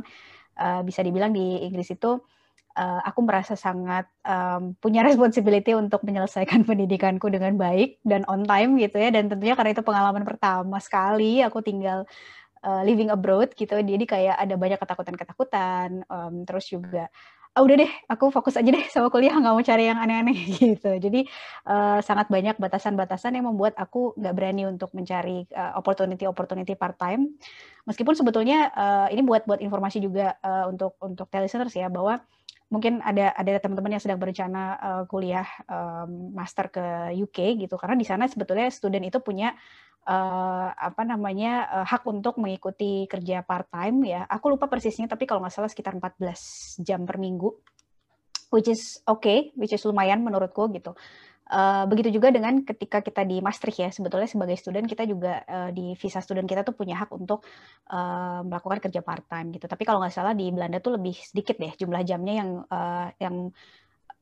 [0.61, 2.09] eh, bisa dibilang di Inggris itu
[2.77, 8.77] eh, aku merasa sangat em, punya responsibility untuk menyelesaikan pendidikanku dengan baik dan on time
[8.79, 9.11] gitu ya.
[9.11, 12.05] Dan tentunya karena itu pengalaman pertama sekali aku tinggal
[12.65, 13.75] eh, living abroad gitu.
[13.81, 17.09] Jadi kayak ada banyak ketakutan-ketakutan em, terus juga
[17.57, 20.93] ah udah deh aku fokus aja deh sama kuliah nggak mau cari yang aneh-aneh gitu.
[21.01, 21.25] Jadi
[21.65, 27.33] eh, sangat banyak batasan-batasan yang membuat aku nggak berani untuk mencari eh, opportunity-opportunity part time
[27.89, 32.21] meskipun sebetulnya eh, ini buat buat informasi juga eh, untuk untuk listeners ya bahwa
[32.67, 37.79] mungkin ada ada teman-teman yang sedang berencana uh, kuliah um, master ke UK gitu.
[37.79, 39.55] Karena di sana sebetulnya student itu punya
[40.07, 44.27] uh, apa namanya uh, hak untuk mengikuti kerja part time ya.
[44.27, 47.55] Aku lupa persisnya tapi kalau nggak salah sekitar 14 jam per minggu.
[48.47, 50.95] Which is okay which is lumayan menurutku gitu
[51.47, 53.91] Uh, begitu juga dengan ketika kita di Maastricht ya.
[53.95, 57.47] Sebetulnya sebagai student kita juga uh, di visa student kita tuh punya hak untuk
[57.95, 59.71] uh, melakukan kerja part time gitu.
[59.71, 63.55] Tapi kalau nggak salah di Belanda tuh lebih sedikit deh jumlah jamnya yang uh, yang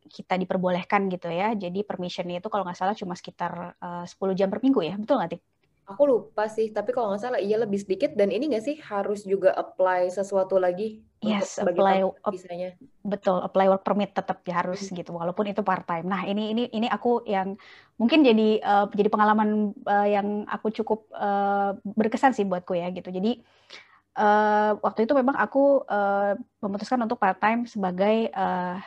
[0.04, 1.56] kita diperbolehkan gitu ya.
[1.56, 4.94] Jadi permissionnya itu kalau nggak salah cuma sekitar uh, 10 jam per minggu ya.
[5.00, 5.53] Betul nggak Tik?
[5.84, 9.20] Aku lupa sih, tapi kalau nggak salah iya lebih sedikit dan ini nggak sih harus
[9.28, 12.76] juga apply sesuatu lagi Yes, apply visanya.
[13.00, 14.96] betul apply work permit tetap ya harus Hmm.
[14.96, 16.04] gitu walaupun itu part time.
[16.08, 17.56] Nah ini ini ini aku yang
[17.96, 23.08] mungkin jadi uh, jadi pengalaman uh, yang aku cukup uh, berkesan sih buatku ya gitu.
[23.08, 23.40] Jadi
[24.20, 28.80] uh, waktu itu memang aku uh, memutuskan untuk part time sebagai uh,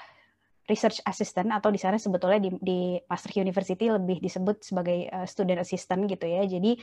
[0.67, 5.63] research assistant atau di sana sebetulnya di, di Maastricht University lebih disebut sebagai uh, student
[5.63, 6.43] assistant gitu ya.
[6.43, 6.75] Jadi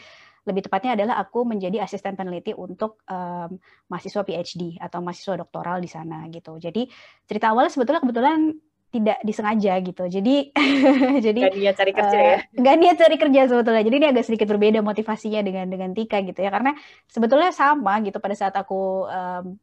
[0.44, 3.56] lebih tepatnya adalah aku menjadi asisten peneliti untuk um,
[3.88, 6.56] mahasiswa PhD atau mahasiswa doktoral di sana gitu.
[6.56, 6.88] Jadi
[7.24, 8.56] cerita awalnya sebetulnya kebetulan
[8.94, 10.04] tidak disengaja gitu.
[10.06, 10.54] Jadi
[11.26, 12.38] jadi Gak niat cari kerja eh, ya.
[12.54, 13.82] nggak niat cari kerja sebetulnya.
[13.82, 16.50] Jadi ini agak sedikit berbeda motivasinya dengan dengan Tika gitu ya.
[16.54, 16.72] Karena
[17.10, 19.58] sebetulnya sama gitu pada saat aku um,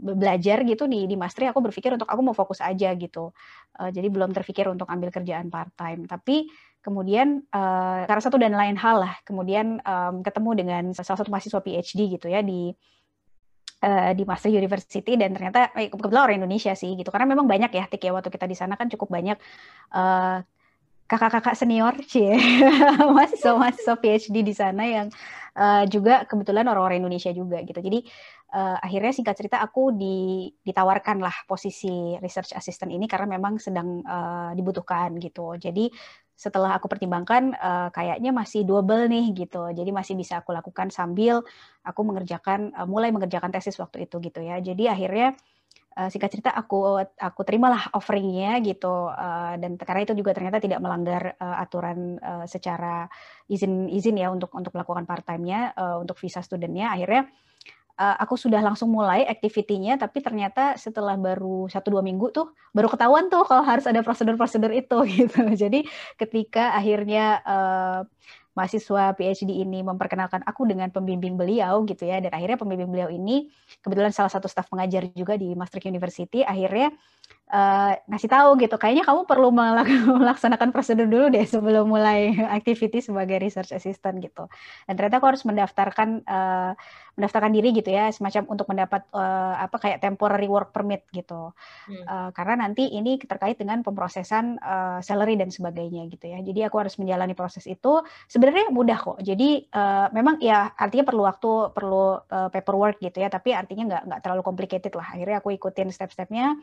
[0.00, 3.36] belajar gitu di di Maastricht aku berpikir untuk aku mau fokus aja gitu.
[3.76, 6.08] Uh, jadi belum terpikir untuk ambil kerjaan part time.
[6.08, 6.48] Tapi
[6.80, 11.60] kemudian uh, karena satu dan lain hal lah, kemudian um, ketemu dengan salah satu mahasiswa
[11.60, 12.72] PhD gitu ya di
[13.84, 17.12] uh, di Maastricht University dan ternyata eh, kebetulan orang Indonesia sih gitu.
[17.12, 19.36] Karena memang banyak ya Tik ya waktu kita di sana kan cukup banyak
[19.92, 20.40] uh,
[21.10, 22.38] kakak-kakak senior cie
[23.02, 25.06] mahasiswa-mahasiswa PhD di sana yang
[25.58, 27.82] uh, juga kebetulan orang-orang Indonesia juga gitu.
[27.82, 28.06] Jadi
[28.50, 34.02] uh, akhirnya singkat cerita aku di, ditawarkan lah posisi research assistant ini karena memang sedang
[34.02, 35.54] uh, dibutuhkan gitu.
[35.56, 35.88] Jadi
[36.34, 39.70] setelah aku pertimbangkan uh, kayaknya masih double nih gitu.
[39.70, 41.44] Jadi masih bisa aku lakukan sambil
[41.86, 44.58] aku mengerjakan uh, mulai mengerjakan tesis waktu itu gitu ya.
[44.58, 45.38] Jadi akhirnya
[46.00, 49.10] singkat cerita aku aku terimalah offeringnya gitu
[49.58, 52.16] dan karena itu juga ternyata tidak melanggar aturan
[52.48, 53.04] secara
[53.50, 57.28] izin izin ya untuk untuk melakukan part time-nya uh, untuk visa studentnya akhirnya
[58.00, 62.88] uh, aku sudah langsung mulai activity-nya tapi ternyata setelah baru satu dua minggu tuh baru
[62.88, 65.40] ketahuan tuh kalau harus ada prosedur-prosedur itu gitu.
[65.52, 65.84] Jadi
[66.16, 68.00] ketika akhirnya uh,
[68.50, 73.46] mahasiswa PhD ini memperkenalkan aku dengan pembimbing beliau gitu ya dan akhirnya pembimbing beliau ini
[73.78, 76.90] kebetulan salah satu staf pengajar juga di Maastricht University akhirnya
[77.50, 79.54] uh, ngasih tahu gitu kayaknya kamu perlu
[80.22, 84.50] melaksanakan prosedur dulu deh sebelum mulai activity sebagai research assistant gitu.
[84.86, 86.72] Dan ternyata aku harus mendaftarkan uh,
[87.20, 91.52] mendaftarkan diri gitu ya semacam untuk mendapat uh, apa kayak temporary work permit gitu.
[91.84, 92.04] Hmm.
[92.08, 96.40] uh, karena nanti ini terkait dengan pemrosesan uh, salary dan sebagainya gitu ya.
[96.40, 98.00] Jadi aku harus menjalani proses itu.
[98.24, 99.18] Sebenarnya mudah kok.
[99.20, 103.28] Jadi uh, memang ya artinya perlu waktu perlu uh, paperwork gitu ya.
[103.28, 105.12] Tapi artinya nggak nggak terlalu complicated lah.
[105.12, 106.56] Akhirnya aku ikutin step-stepnya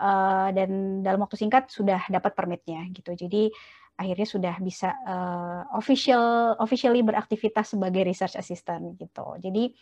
[0.00, 3.12] uh, dan dalam waktu singkat sudah dapat permitnya gitu.
[3.12, 3.52] Jadi
[4.00, 9.36] akhirnya sudah bisa uh, official officially beraktivitas sebagai research assistant gitu.
[9.36, 9.76] Jadi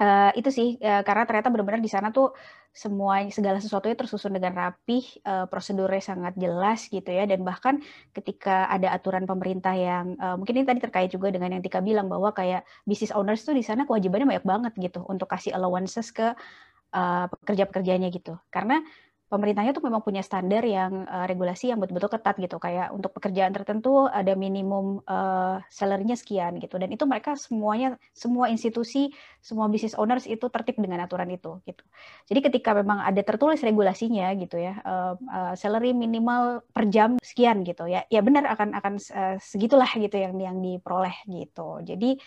[0.00, 2.32] uh, itu sih uh, karena ternyata benar-benar di sana tuh
[2.70, 7.82] semua segala sesuatunya tersusun dengan rapih, uh, prosedurnya sangat jelas gitu ya dan bahkan
[8.14, 12.06] ketika ada aturan pemerintah yang uh, mungkin ini tadi terkait juga dengan yang Tika bilang
[12.06, 16.32] bahwa kayak business owners tuh di sana kewajibannya banyak banget gitu untuk kasih allowances ke
[16.94, 18.38] uh, pekerja-pekerjanya gitu.
[18.54, 18.80] Karena
[19.30, 22.58] pemerintahnya tuh memang punya standar yang uh, regulasi yang betul-betul ketat gitu.
[22.58, 26.76] Kayak untuk pekerjaan tertentu ada minimum uh, salary-nya sekian gitu.
[26.82, 31.86] Dan itu mereka semuanya semua institusi semua business owners itu tertib dengan aturan itu gitu.
[32.26, 37.62] Jadi ketika memang ada tertulis regulasinya gitu ya uh, uh, salary minimal per jam sekian
[37.62, 41.78] gitu ya ya benar akan akan uh, segitulah gitu yang yang diperoleh gitu.
[41.86, 42.18] Jadi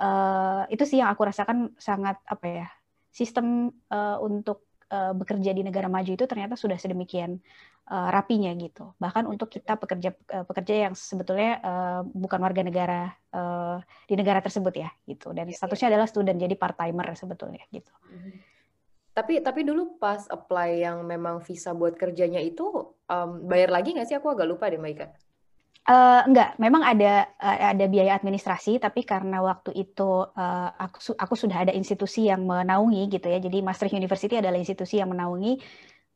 [0.00, 2.66] uh, itu sih yang aku rasakan sangat apa ya
[3.12, 7.38] sistem uh, untuk uh, bekerja di negara maju itu ternyata sudah sedemikian
[7.90, 8.94] uh, rapinya gitu.
[8.98, 14.42] Bahkan untuk kita pekerja uh, pekerja yang sebetulnya uh, bukan warga negara uh, di negara
[14.42, 15.30] tersebut ya gitu.
[15.34, 15.58] Dan iya, iya.
[15.58, 17.92] statusnya adalah student jadi part timer sebetulnya gitu.
[18.10, 18.56] Mhm.
[19.16, 22.68] Tapi tapi dulu pas apply yang memang visa buat kerjanya itu
[23.08, 24.16] um, bayar lagi nggak sih?
[24.20, 25.06] Aku agak lupa deh, Mbak Ika.
[25.86, 31.34] Uh, enggak, memang ada uh, ada biaya administrasi, tapi karena waktu itu uh, aku aku
[31.38, 33.38] sudah ada institusi yang menaungi gitu ya.
[33.38, 35.62] Jadi Maastricht University adalah institusi yang menaungi.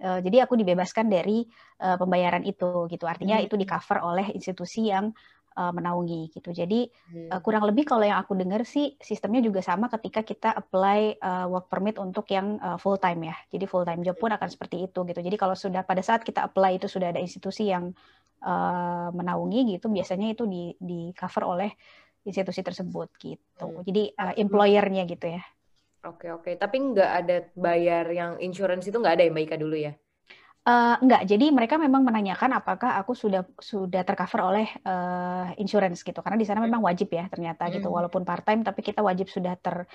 [0.02, 1.46] Uh, jadi aku dibebaskan dari
[1.86, 3.06] uh, pembayaran itu gitu.
[3.06, 3.46] Artinya hmm.
[3.46, 5.14] itu di cover oleh institusi yang
[5.54, 6.50] uh, menaungi gitu.
[6.50, 7.30] Jadi hmm.
[7.30, 11.46] uh, kurang lebih kalau yang aku dengar sih sistemnya juga sama ketika kita apply uh,
[11.46, 13.36] work permit untuk yang uh, full time ya.
[13.54, 15.20] Jadi full time job pun akan seperti itu gitu.
[15.22, 17.94] Jadi kalau sudah pada saat kita apply itu sudah ada institusi yang
[18.44, 21.70] uh, menaungi gitu biasanya itu di di cover oleh
[22.24, 23.68] institusi tersebut gitu.
[23.68, 23.84] Hmm.
[23.84, 25.42] jadi uh, employernya gitu ya.
[26.04, 26.56] Oke oke.
[26.56, 29.92] Tapi nggak ada bayar yang insurance itu nggak ada ya mbak Ika dulu ya?
[30.60, 36.20] Uh, enggak, jadi mereka memang menanyakan apakah aku sudah sudah tercover oleh uh, insurance gitu,
[36.20, 37.80] karena di sana memang wajib ya ternyata gitu, hmm.
[37.80, 39.88] gitu, walaupun part time tapi kita wajib sudah ter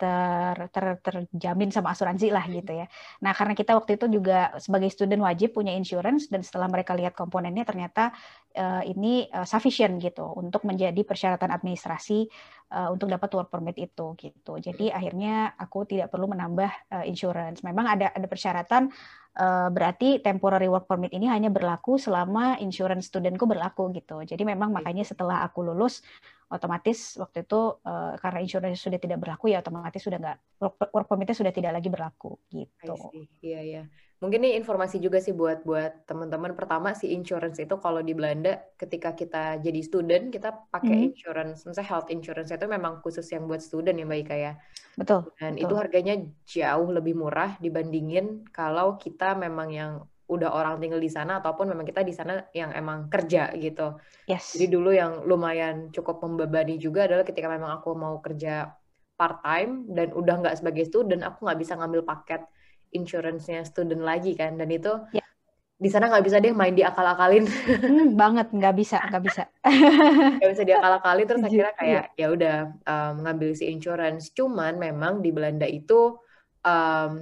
[0.00, 2.88] ter, ter, terjamin sama asuransi lah gitu ya.
[3.20, 7.12] Nah karena kita waktu itu juga sebagai student wajib punya insurance dan setelah mereka lihat
[7.12, 8.16] komponennya ternyata
[8.56, 12.24] uh, ini uh, sufficient gitu untuk menjadi persyaratan administrasi
[12.72, 14.56] uh, untuk dapat work permit itu gitu.
[14.56, 17.60] Jadi akhirnya aku tidak perlu menambah uh, insurance.
[17.60, 18.88] Memang ada ada persyaratan
[19.36, 24.24] uh, berarti temporary work permit ini hanya berlaku selama insurance studentku berlaku gitu.
[24.24, 26.00] Jadi memang makanya setelah aku lulus
[26.50, 31.06] otomatis waktu itu uh, karena insurance sudah tidak berlaku ya otomatis sudah nggak work, work
[31.06, 32.94] permitnya sudah tidak lagi berlaku gitu.
[33.40, 33.82] Iya iya.
[34.20, 36.52] Mungkin ini informasi juga sih buat buat teman-teman.
[36.52, 41.08] Pertama si insurance itu kalau di Belanda ketika kita jadi student kita pakai mm -hmm.
[41.08, 44.52] insurance, misalnya health insurance itu memang khusus yang buat student ya Mbak Ika ya.
[45.00, 45.32] Betul.
[45.40, 45.64] Dan betul.
[45.64, 49.92] itu harganya jauh lebih murah dibandingin kalau kita memang yang
[50.30, 53.98] udah orang tinggal di sana ataupun memang kita di sana yang emang kerja gitu.
[54.30, 54.54] Yes.
[54.54, 58.70] Jadi dulu yang lumayan cukup membebani juga adalah ketika memang aku mau kerja
[59.18, 62.46] part time dan udah nggak sebagai student, aku nggak bisa ngambil paket
[62.94, 64.54] insurance-nya student lagi kan.
[64.54, 65.26] Dan itu yeah.
[65.76, 67.44] di sana nggak bisa deh main diakal-akalin.
[67.50, 69.42] Hmm, banget nggak bisa nggak bisa.
[70.40, 74.30] nggak bisa diakal-akalin terus akhirnya kayak ya udah um, ngambil si insurance.
[74.30, 76.14] Cuman memang di Belanda itu
[76.64, 77.12] um,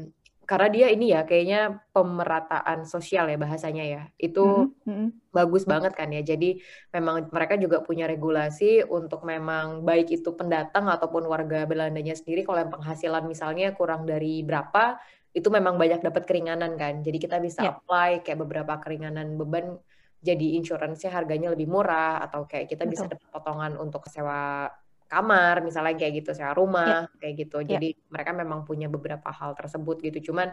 [0.48, 5.08] karena dia ini ya kayaknya pemerataan sosial ya bahasanya ya itu mm -hmm.
[5.28, 6.56] bagus banget kan ya jadi
[6.96, 12.64] memang mereka juga punya regulasi untuk memang baik itu pendatang ataupun warga Belandanya sendiri kalau
[12.64, 14.96] yang penghasilan misalnya kurang dari berapa
[15.36, 17.76] itu memang banyak dapat keringanan kan jadi kita bisa yeah.
[17.76, 19.76] apply kayak beberapa keringanan beban
[20.18, 22.92] jadi insurance-nya harganya lebih murah atau kayak kita Betul.
[22.96, 24.72] bisa dapat potongan untuk sewa
[25.08, 27.18] kamar misalnya kayak gitu sewa rumah yeah.
[27.20, 27.76] kayak gitu ya.
[27.76, 28.08] jadi yeah.
[28.12, 30.52] mereka memang punya beberapa hal tersebut gitu cuman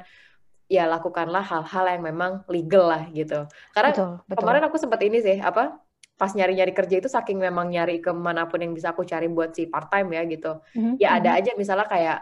[0.65, 3.45] ya lakukanlah hal-hal yang memang legal lah gitu.
[3.69, 4.37] Karena Betul, betul.
[4.41, 5.77] kemarin aku sempat ini sih apa
[6.15, 9.51] pas nyari-nyari kerja itu saking memang nyari ke mana pun yang bisa aku cari buat
[9.53, 10.57] si part time ya gitu.
[10.73, 11.39] Mhm, Ya ada mhm.
[11.43, 12.19] aja misalnya kayak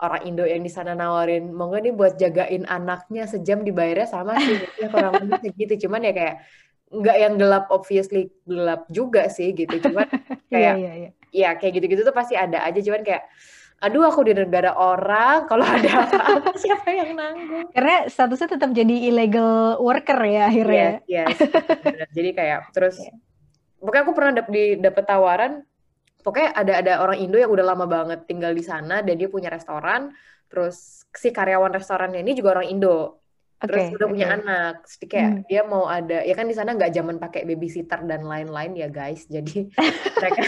[0.00, 4.32] orang Indo yang di sana nawarin mau nggak nih buat jagain anaknya sejam dibayarnya sama
[4.40, 6.36] sih ya kurang lebih segitu cuman ya kayak
[6.90, 10.06] nggak yang gelap obviously gelap juga sih gitu cuman
[10.50, 11.10] Iya, kayak iya, iya.
[11.30, 13.22] ya kayak gitu-gitu tuh pasti ada aja cuman kayak
[13.80, 19.08] aduh aku di negara orang kalau ada apa-apa siapa yang nanggung Karena statusnya tetap jadi
[19.08, 21.00] illegal worker ya akhirnya.
[21.08, 21.48] yes yes
[21.80, 22.08] benar.
[22.12, 23.14] jadi kayak terus Iya.
[23.80, 25.52] pokoknya aku pernah dap di dapet tawaran
[26.20, 29.48] pokoknya ada ada orang Indo yang udah lama banget tinggal di sana dan dia punya
[29.48, 30.12] restoran
[30.50, 33.19] terus si karyawan restorannya ini juga orang Indo
[33.60, 34.72] terus Oke, udah punya anak.
[34.88, 35.42] Terus kayak Hmm.
[35.44, 39.28] dia mau ada ya kan di sana nggak zaman pakai babysitter dan lain-lain ya guys.
[39.28, 39.68] Jadi
[40.20, 40.40] mereka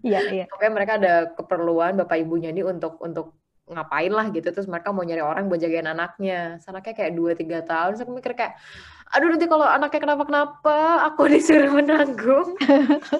[0.00, 0.44] Iya, iya.
[0.46, 3.34] pokoknya mereka ada keperluan bapak ibunya ini untuk untuk
[3.66, 4.48] ngapain lah gitu.
[4.48, 6.58] Terus mereka mau nyari orang buat jagain anaknya.
[6.62, 8.54] Terus anaknya kayak 2-3 tahun terus aku mikir kayak
[9.12, 10.76] aduh nanti kalau anaknya kenapa-kenapa
[11.10, 12.56] aku disuruh menanggung.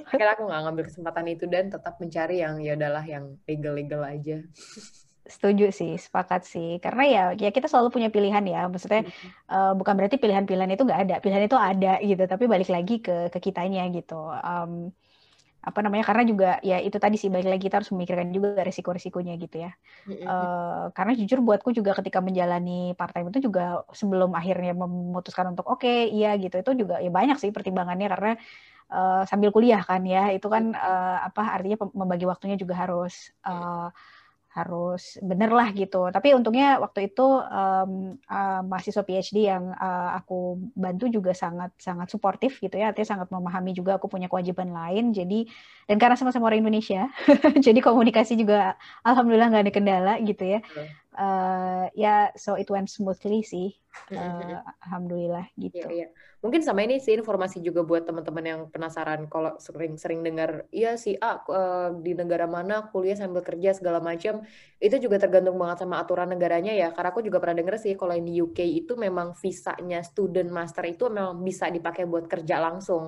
[0.08, 4.40] Akhirnya aku nggak ngambil kesempatan itu dan tetap mencari yang ya udahlah yang legal-legal aja
[5.22, 6.68] Setuju sih, sepakat sih.
[6.82, 8.58] Karena ya, ya kita selalu punya pilihan ya.
[8.72, 9.00] Maksudnya
[9.52, 11.14] eh, bukan berarti pilihan-pilihan itu nggak ada.
[11.22, 14.14] Pilihan itu ada gitu, tapi balik lagi ke ke kitanya gitu.
[14.34, 14.90] Em,
[15.68, 16.04] apa namanya?
[16.08, 19.70] Karena juga ya itu tadi sih balik lagi kita harus memikirkan juga risiko-risikonya gitu ya.
[20.28, 23.62] Eh, karena jujur buatku juga ketika menjalani part time itu juga
[24.00, 28.30] sebelum akhirnya memutuskan untuk oke iya gitu itu juga ya banyak sih pertimbangannya karena
[28.94, 33.12] eh, sambil kuliah kan ya itu kan eh, apa artinya membagi waktunya juga harus
[33.48, 33.86] eh,
[34.52, 36.12] harus bener lah gitu.
[36.12, 42.08] Tapi untungnya waktu itu em, eh, mahasiswa PhD yang eh, aku bantu juga sangat sangat
[42.12, 45.16] suportif gitu ya, artinya sangat memahami juga aku punya kewajiban lain.
[45.16, 45.48] Jadi
[45.88, 47.08] dan karena sama-sama orang Indonesia,
[47.66, 48.76] jadi komunikasi juga
[49.08, 50.60] alhamdulillah nggak ada kendala gitu ya.
[51.12, 53.68] Eh, ya so it went smoothly sih,
[54.16, 55.92] Eh, alhamdulillah gitu.
[55.94, 56.04] iya.
[56.42, 61.10] Mungkin sama ini sih informasi juga buat teman-teman yang penasaran kalau sering-sering dengar, iya si
[61.22, 64.34] A eh, di negara mana kuliah sambil kerja segala macam,
[64.84, 66.86] itu juga tergantung banget sama aturan negaranya ya.
[66.94, 71.02] Karena aku juga pernah dengar sih kalau di UK itu memang visanya student master itu
[71.16, 73.04] memang bisa dipakai buat kerja langsung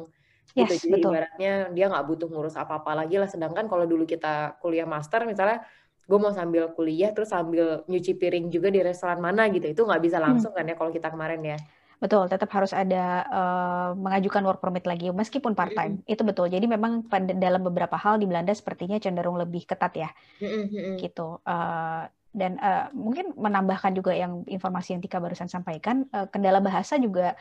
[0.59, 0.73] gitu.
[0.73, 1.11] Yes, Jadi betul.
[1.11, 3.27] ibaratnya dia nggak butuh ngurus apa-apa lagi lah.
[3.35, 5.67] Sedangkan kalau dulu kita kuliah master misalnya
[6.09, 10.03] gue mau sambil kuliah terus sambil nyuci piring juga di restoran mana gitu itu nggak
[10.07, 10.25] bisa Hmm.
[10.27, 11.59] langsung kan ya kalau kita kemarin ya
[12.03, 12.97] Betul, tetap harus ada
[13.33, 15.93] eh, mengajukan work permit lagi meskipun part time.
[16.05, 16.47] Itu betul.
[16.53, 20.09] Jadi memang pada dalam beberapa hal di Belanda sepertinya cenderung lebih ketat ya
[20.41, 21.03] Mm-mm-mm.
[21.03, 21.41] gitu.
[21.49, 22.03] Eh,
[22.41, 27.35] dan eh, mungkin menambahkan juga yang informasi yang Tika barusan sampaikan, eh, kendala bahasa juga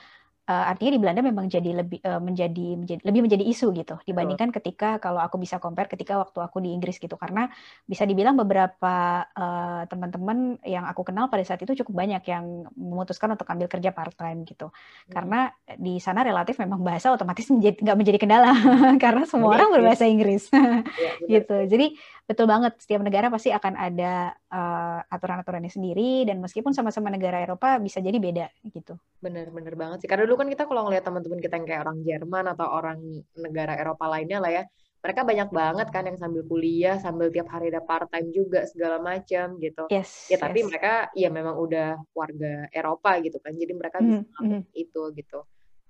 [0.43, 4.49] eh, artinya di Belanda memang jadi lebih eh, menjadi, menjadi lebih menjadi isu gitu dibandingkan
[4.51, 7.15] ketika kalau aku bisa compare ketika waktu aku di Inggris gitu.
[7.15, 7.47] Karena
[7.87, 13.31] bisa dibilang beberapa eh, teman-teman yang aku kenal pada saat itu cukup banyak yang memutuskan
[13.33, 14.69] untuk ambil kerja part time gitu
[15.11, 18.51] karena di sana relatif memang bahasa otomatis menjadi nggak menjadi kendala
[19.03, 19.75] karena semua Jadi, orang iya.
[19.75, 20.43] berbahasa Inggris.
[20.49, 21.27] Iya, benar.
[21.29, 21.57] gitu.
[21.67, 21.85] jadi
[22.23, 27.75] betul banget setiap negara pasti akan ada eh, aturan-aturannya sendiri dan meskipun sama-sama negara Eropa
[27.83, 30.09] bisa jadi beda gitu Bener-bener banget sih.
[30.11, 32.99] Karena dulu kan kita kalau ngeliat teman-teman kita yang kayak orang Jerman atau orang
[33.39, 34.63] negara Eropa lainnya lah ya,
[34.99, 38.99] mereka banyak banget kan yang sambil kuliah, sambil tiap hari ada part time juga segala
[38.99, 39.87] macam gitu.
[39.87, 40.67] yes Ya tapi yes.
[40.67, 44.67] mereka ya memang udah warga Eropa gitu kan, jadi mereka bisa mhm.
[44.75, 45.39] itu gitu.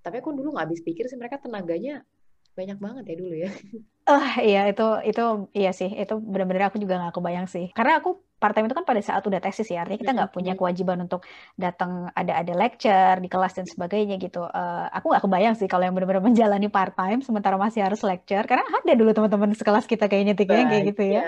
[0.01, 2.05] Tapi aku dulu nggak habis pikir sih mereka tenaganya
[2.53, 3.49] banyak banget ya dulu ya.
[4.11, 5.21] Ah iya itu itu
[5.57, 8.09] iya sih itu benar-benar aku juga nggak kebayang sih karena aku
[8.41, 11.21] part time itu kan pada saat udah tesis ya artinya kita nggak punya kewajiban untuk
[11.63, 15.83] datang ada ada lecture di kelas dan sebagainya gitu Eh, aku nggak kebayang sih kalau
[15.85, 20.03] yang benar-benar menjalani part time sementara masih harus lecture karena ada dulu teman-teman sekelas kita
[20.11, 21.21] kayaknya yang kayak gitu ya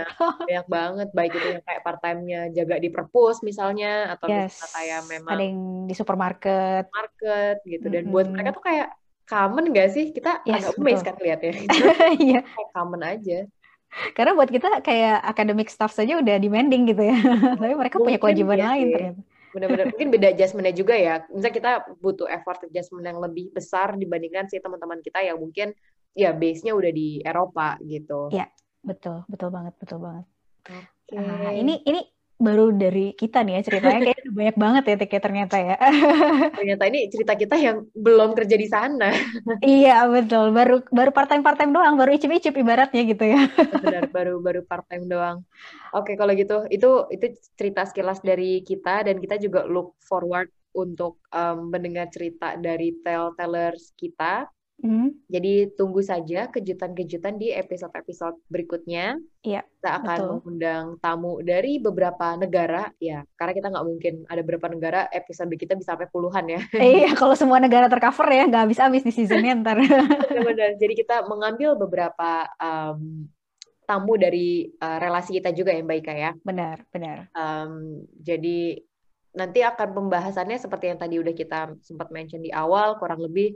[0.46, 1.08] Banyak, banget.
[1.18, 5.40] Baik itu yang kayak part time-nya jaga di perpus misalnya, atau yes misalnya kayak memang
[5.40, 5.60] ada yang
[5.90, 7.86] di supermarket market gitu.
[7.94, 8.34] Dan buat Mm-mm.
[8.34, 8.88] mereka tuh kayak
[9.30, 10.06] common gak sih?
[10.16, 11.52] Kita Yes, agak amazed kan lihatnya.
[12.26, 13.38] iya kayak common aja.
[14.18, 17.16] karena buat kita kayak academic staff saja udah demanding gitu ya
[17.62, 18.92] tapi mereka punya kewajiban iya lain sih.
[18.92, 19.22] ternyata
[19.56, 21.24] Bener-bener mungkin beda adjustment-nya juga ya.
[21.32, 21.72] Misalnya kita
[22.04, 25.72] butuh effort adjustment yang lebih besar dibandingkan sih teman-teman kita yang mungkin
[26.12, 28.36] ya base-nya udah di Eropa gitu.
[28.36, 28.52] Iya,
[28.84, 30.26] betul betul banget betul banget
[30.66, 31.16] Oke.
[31.16, 32.02] Nah, ini ini
[32.36, 35.76] baru dari kita nih ya ceritanya kayak udah banyak banget ya Tika, ternyata ya.
[36.60, 39.10] Ternyata ini cerita kita yang belum kerja di sana.
[39.64, 40.52] Iya, betul.
[40.52, 43.48] Baru baru part-time part-time doang, baru icip-icip ibaratnya gitu ya.
[43.84, 45.48] Benar, baru baru part time doang.
[45.96, 47.26] Oke, kalau gitu itu itu
[47.56, 53.32] cerita sekilas dari kita dan kita juga look forward untuk um, mendengar cerita dari tell
[53.40, 55.32] tellers kita Mhm.
[55.32, 59.16] Jadi tunggu saja kejutan-kejutan di episode-episode berikutnya.
[59.42, 60.30] Iya, Kita akan betul.
[60.36, 63.24] mengundang tamu dari beberapa negara, ya.
[63.40, 66.62] Karena kita nggak mungkin ada beberapa negara episode kita bisa sampai puluhan ya.
[66.76, 69.80] Iya, kalau semua negara tercover ya nggak habis-habis di seasonnya ntar.
[69.80, 70.76] Benar-benar.
[70.76, 73.32] Jadi kita mengambil beberapa um,
[73.86, 76.32] tamu dari uh, relasi kita juga ya Mbak Ika ya.
[76.42, 77.18] Benar, benar.
[77.38, 78.82] Um, jadi
[79.36, 83.56] nanti akan pembahasannya seperti yang tadi udah kita sempat mention di awal, kurang lebih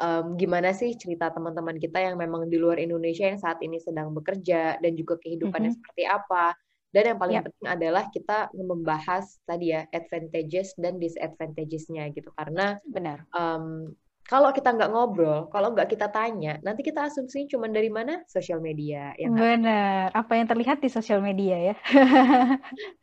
[0.00, 4.10] um, gimana sih cerita teman-teman kita yang memang di luar Indonesia yang saat ini sedang
[4.14, 5.76] bekerja dan juga kehidupannya Mhm.
[5.78, 6.54] seperti apa.
[6.94, 7.44] Dan yang paling Yap.
[7.50, 12.30] penting adalah kita membahas tadi ya advantages dan disadvantages-nya gitu.
[12.38, 13.26] Karena Benar.
[13.34, 13.90] um,
[14.24, 18.22] kalau kita nggak ngobrol, kalau nggak kita tanya, nanti kita asumsinya cuma dari mana?
[18.30, 19.26] Sosial media, ya?
[19.28, 20.14] Benar.
[20.14, 21.74] Apa yang terlihat di sosial media ya.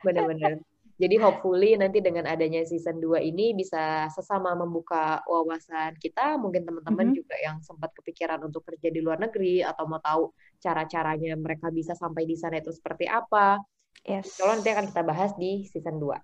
[0.02, 0.58] Benar-benar.
[0.98, 7.12] Jadi hopefully nanti dengan adanya season 2 ini bisa sesama membuka wawasan kita, mungkin teman-teman
[7.12, 7.16] Mhm.
[7.16, 11.94] juga yang sempat kepikiran untuk kerja di luar negeri atau mau tahu cara-caranya mereka bisa
[11.94, 13.62] sampai di sana itu seperti apa.
[14.04, 14.36] Yes.
[14.38, 16.18] Kalau nanti akan kita bahas di season 2.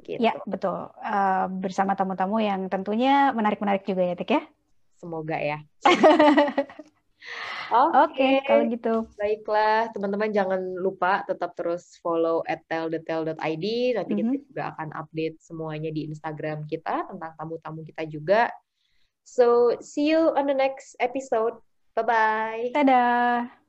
[0.00, 0.18] Gitu.
[0.18, 0.88] Ya, betul.
[0.98, 4.42] Eh, bersama tamu-tamu yang tentunya menarik-menarik juga ya, Tik ya.
[4.96, 5.58] Semoga ya.
[8.04, 8.94] Oke, kalau gitu.
[9.14, 13.66] Baiklah, teman-teman jangan lupa tetap terus follow at tellthetel.id.
[13.94, 14.46] Nanti kita Mhm.
[14.50, 18.50] juga akan update semuanya di Instagram kita tentang tamu-tamu kita juga.
[19.22, 21.60] So, see you on the next episode.
[21.94, 22.74] Bye-bye.
[22.74, 23.59] Dadah.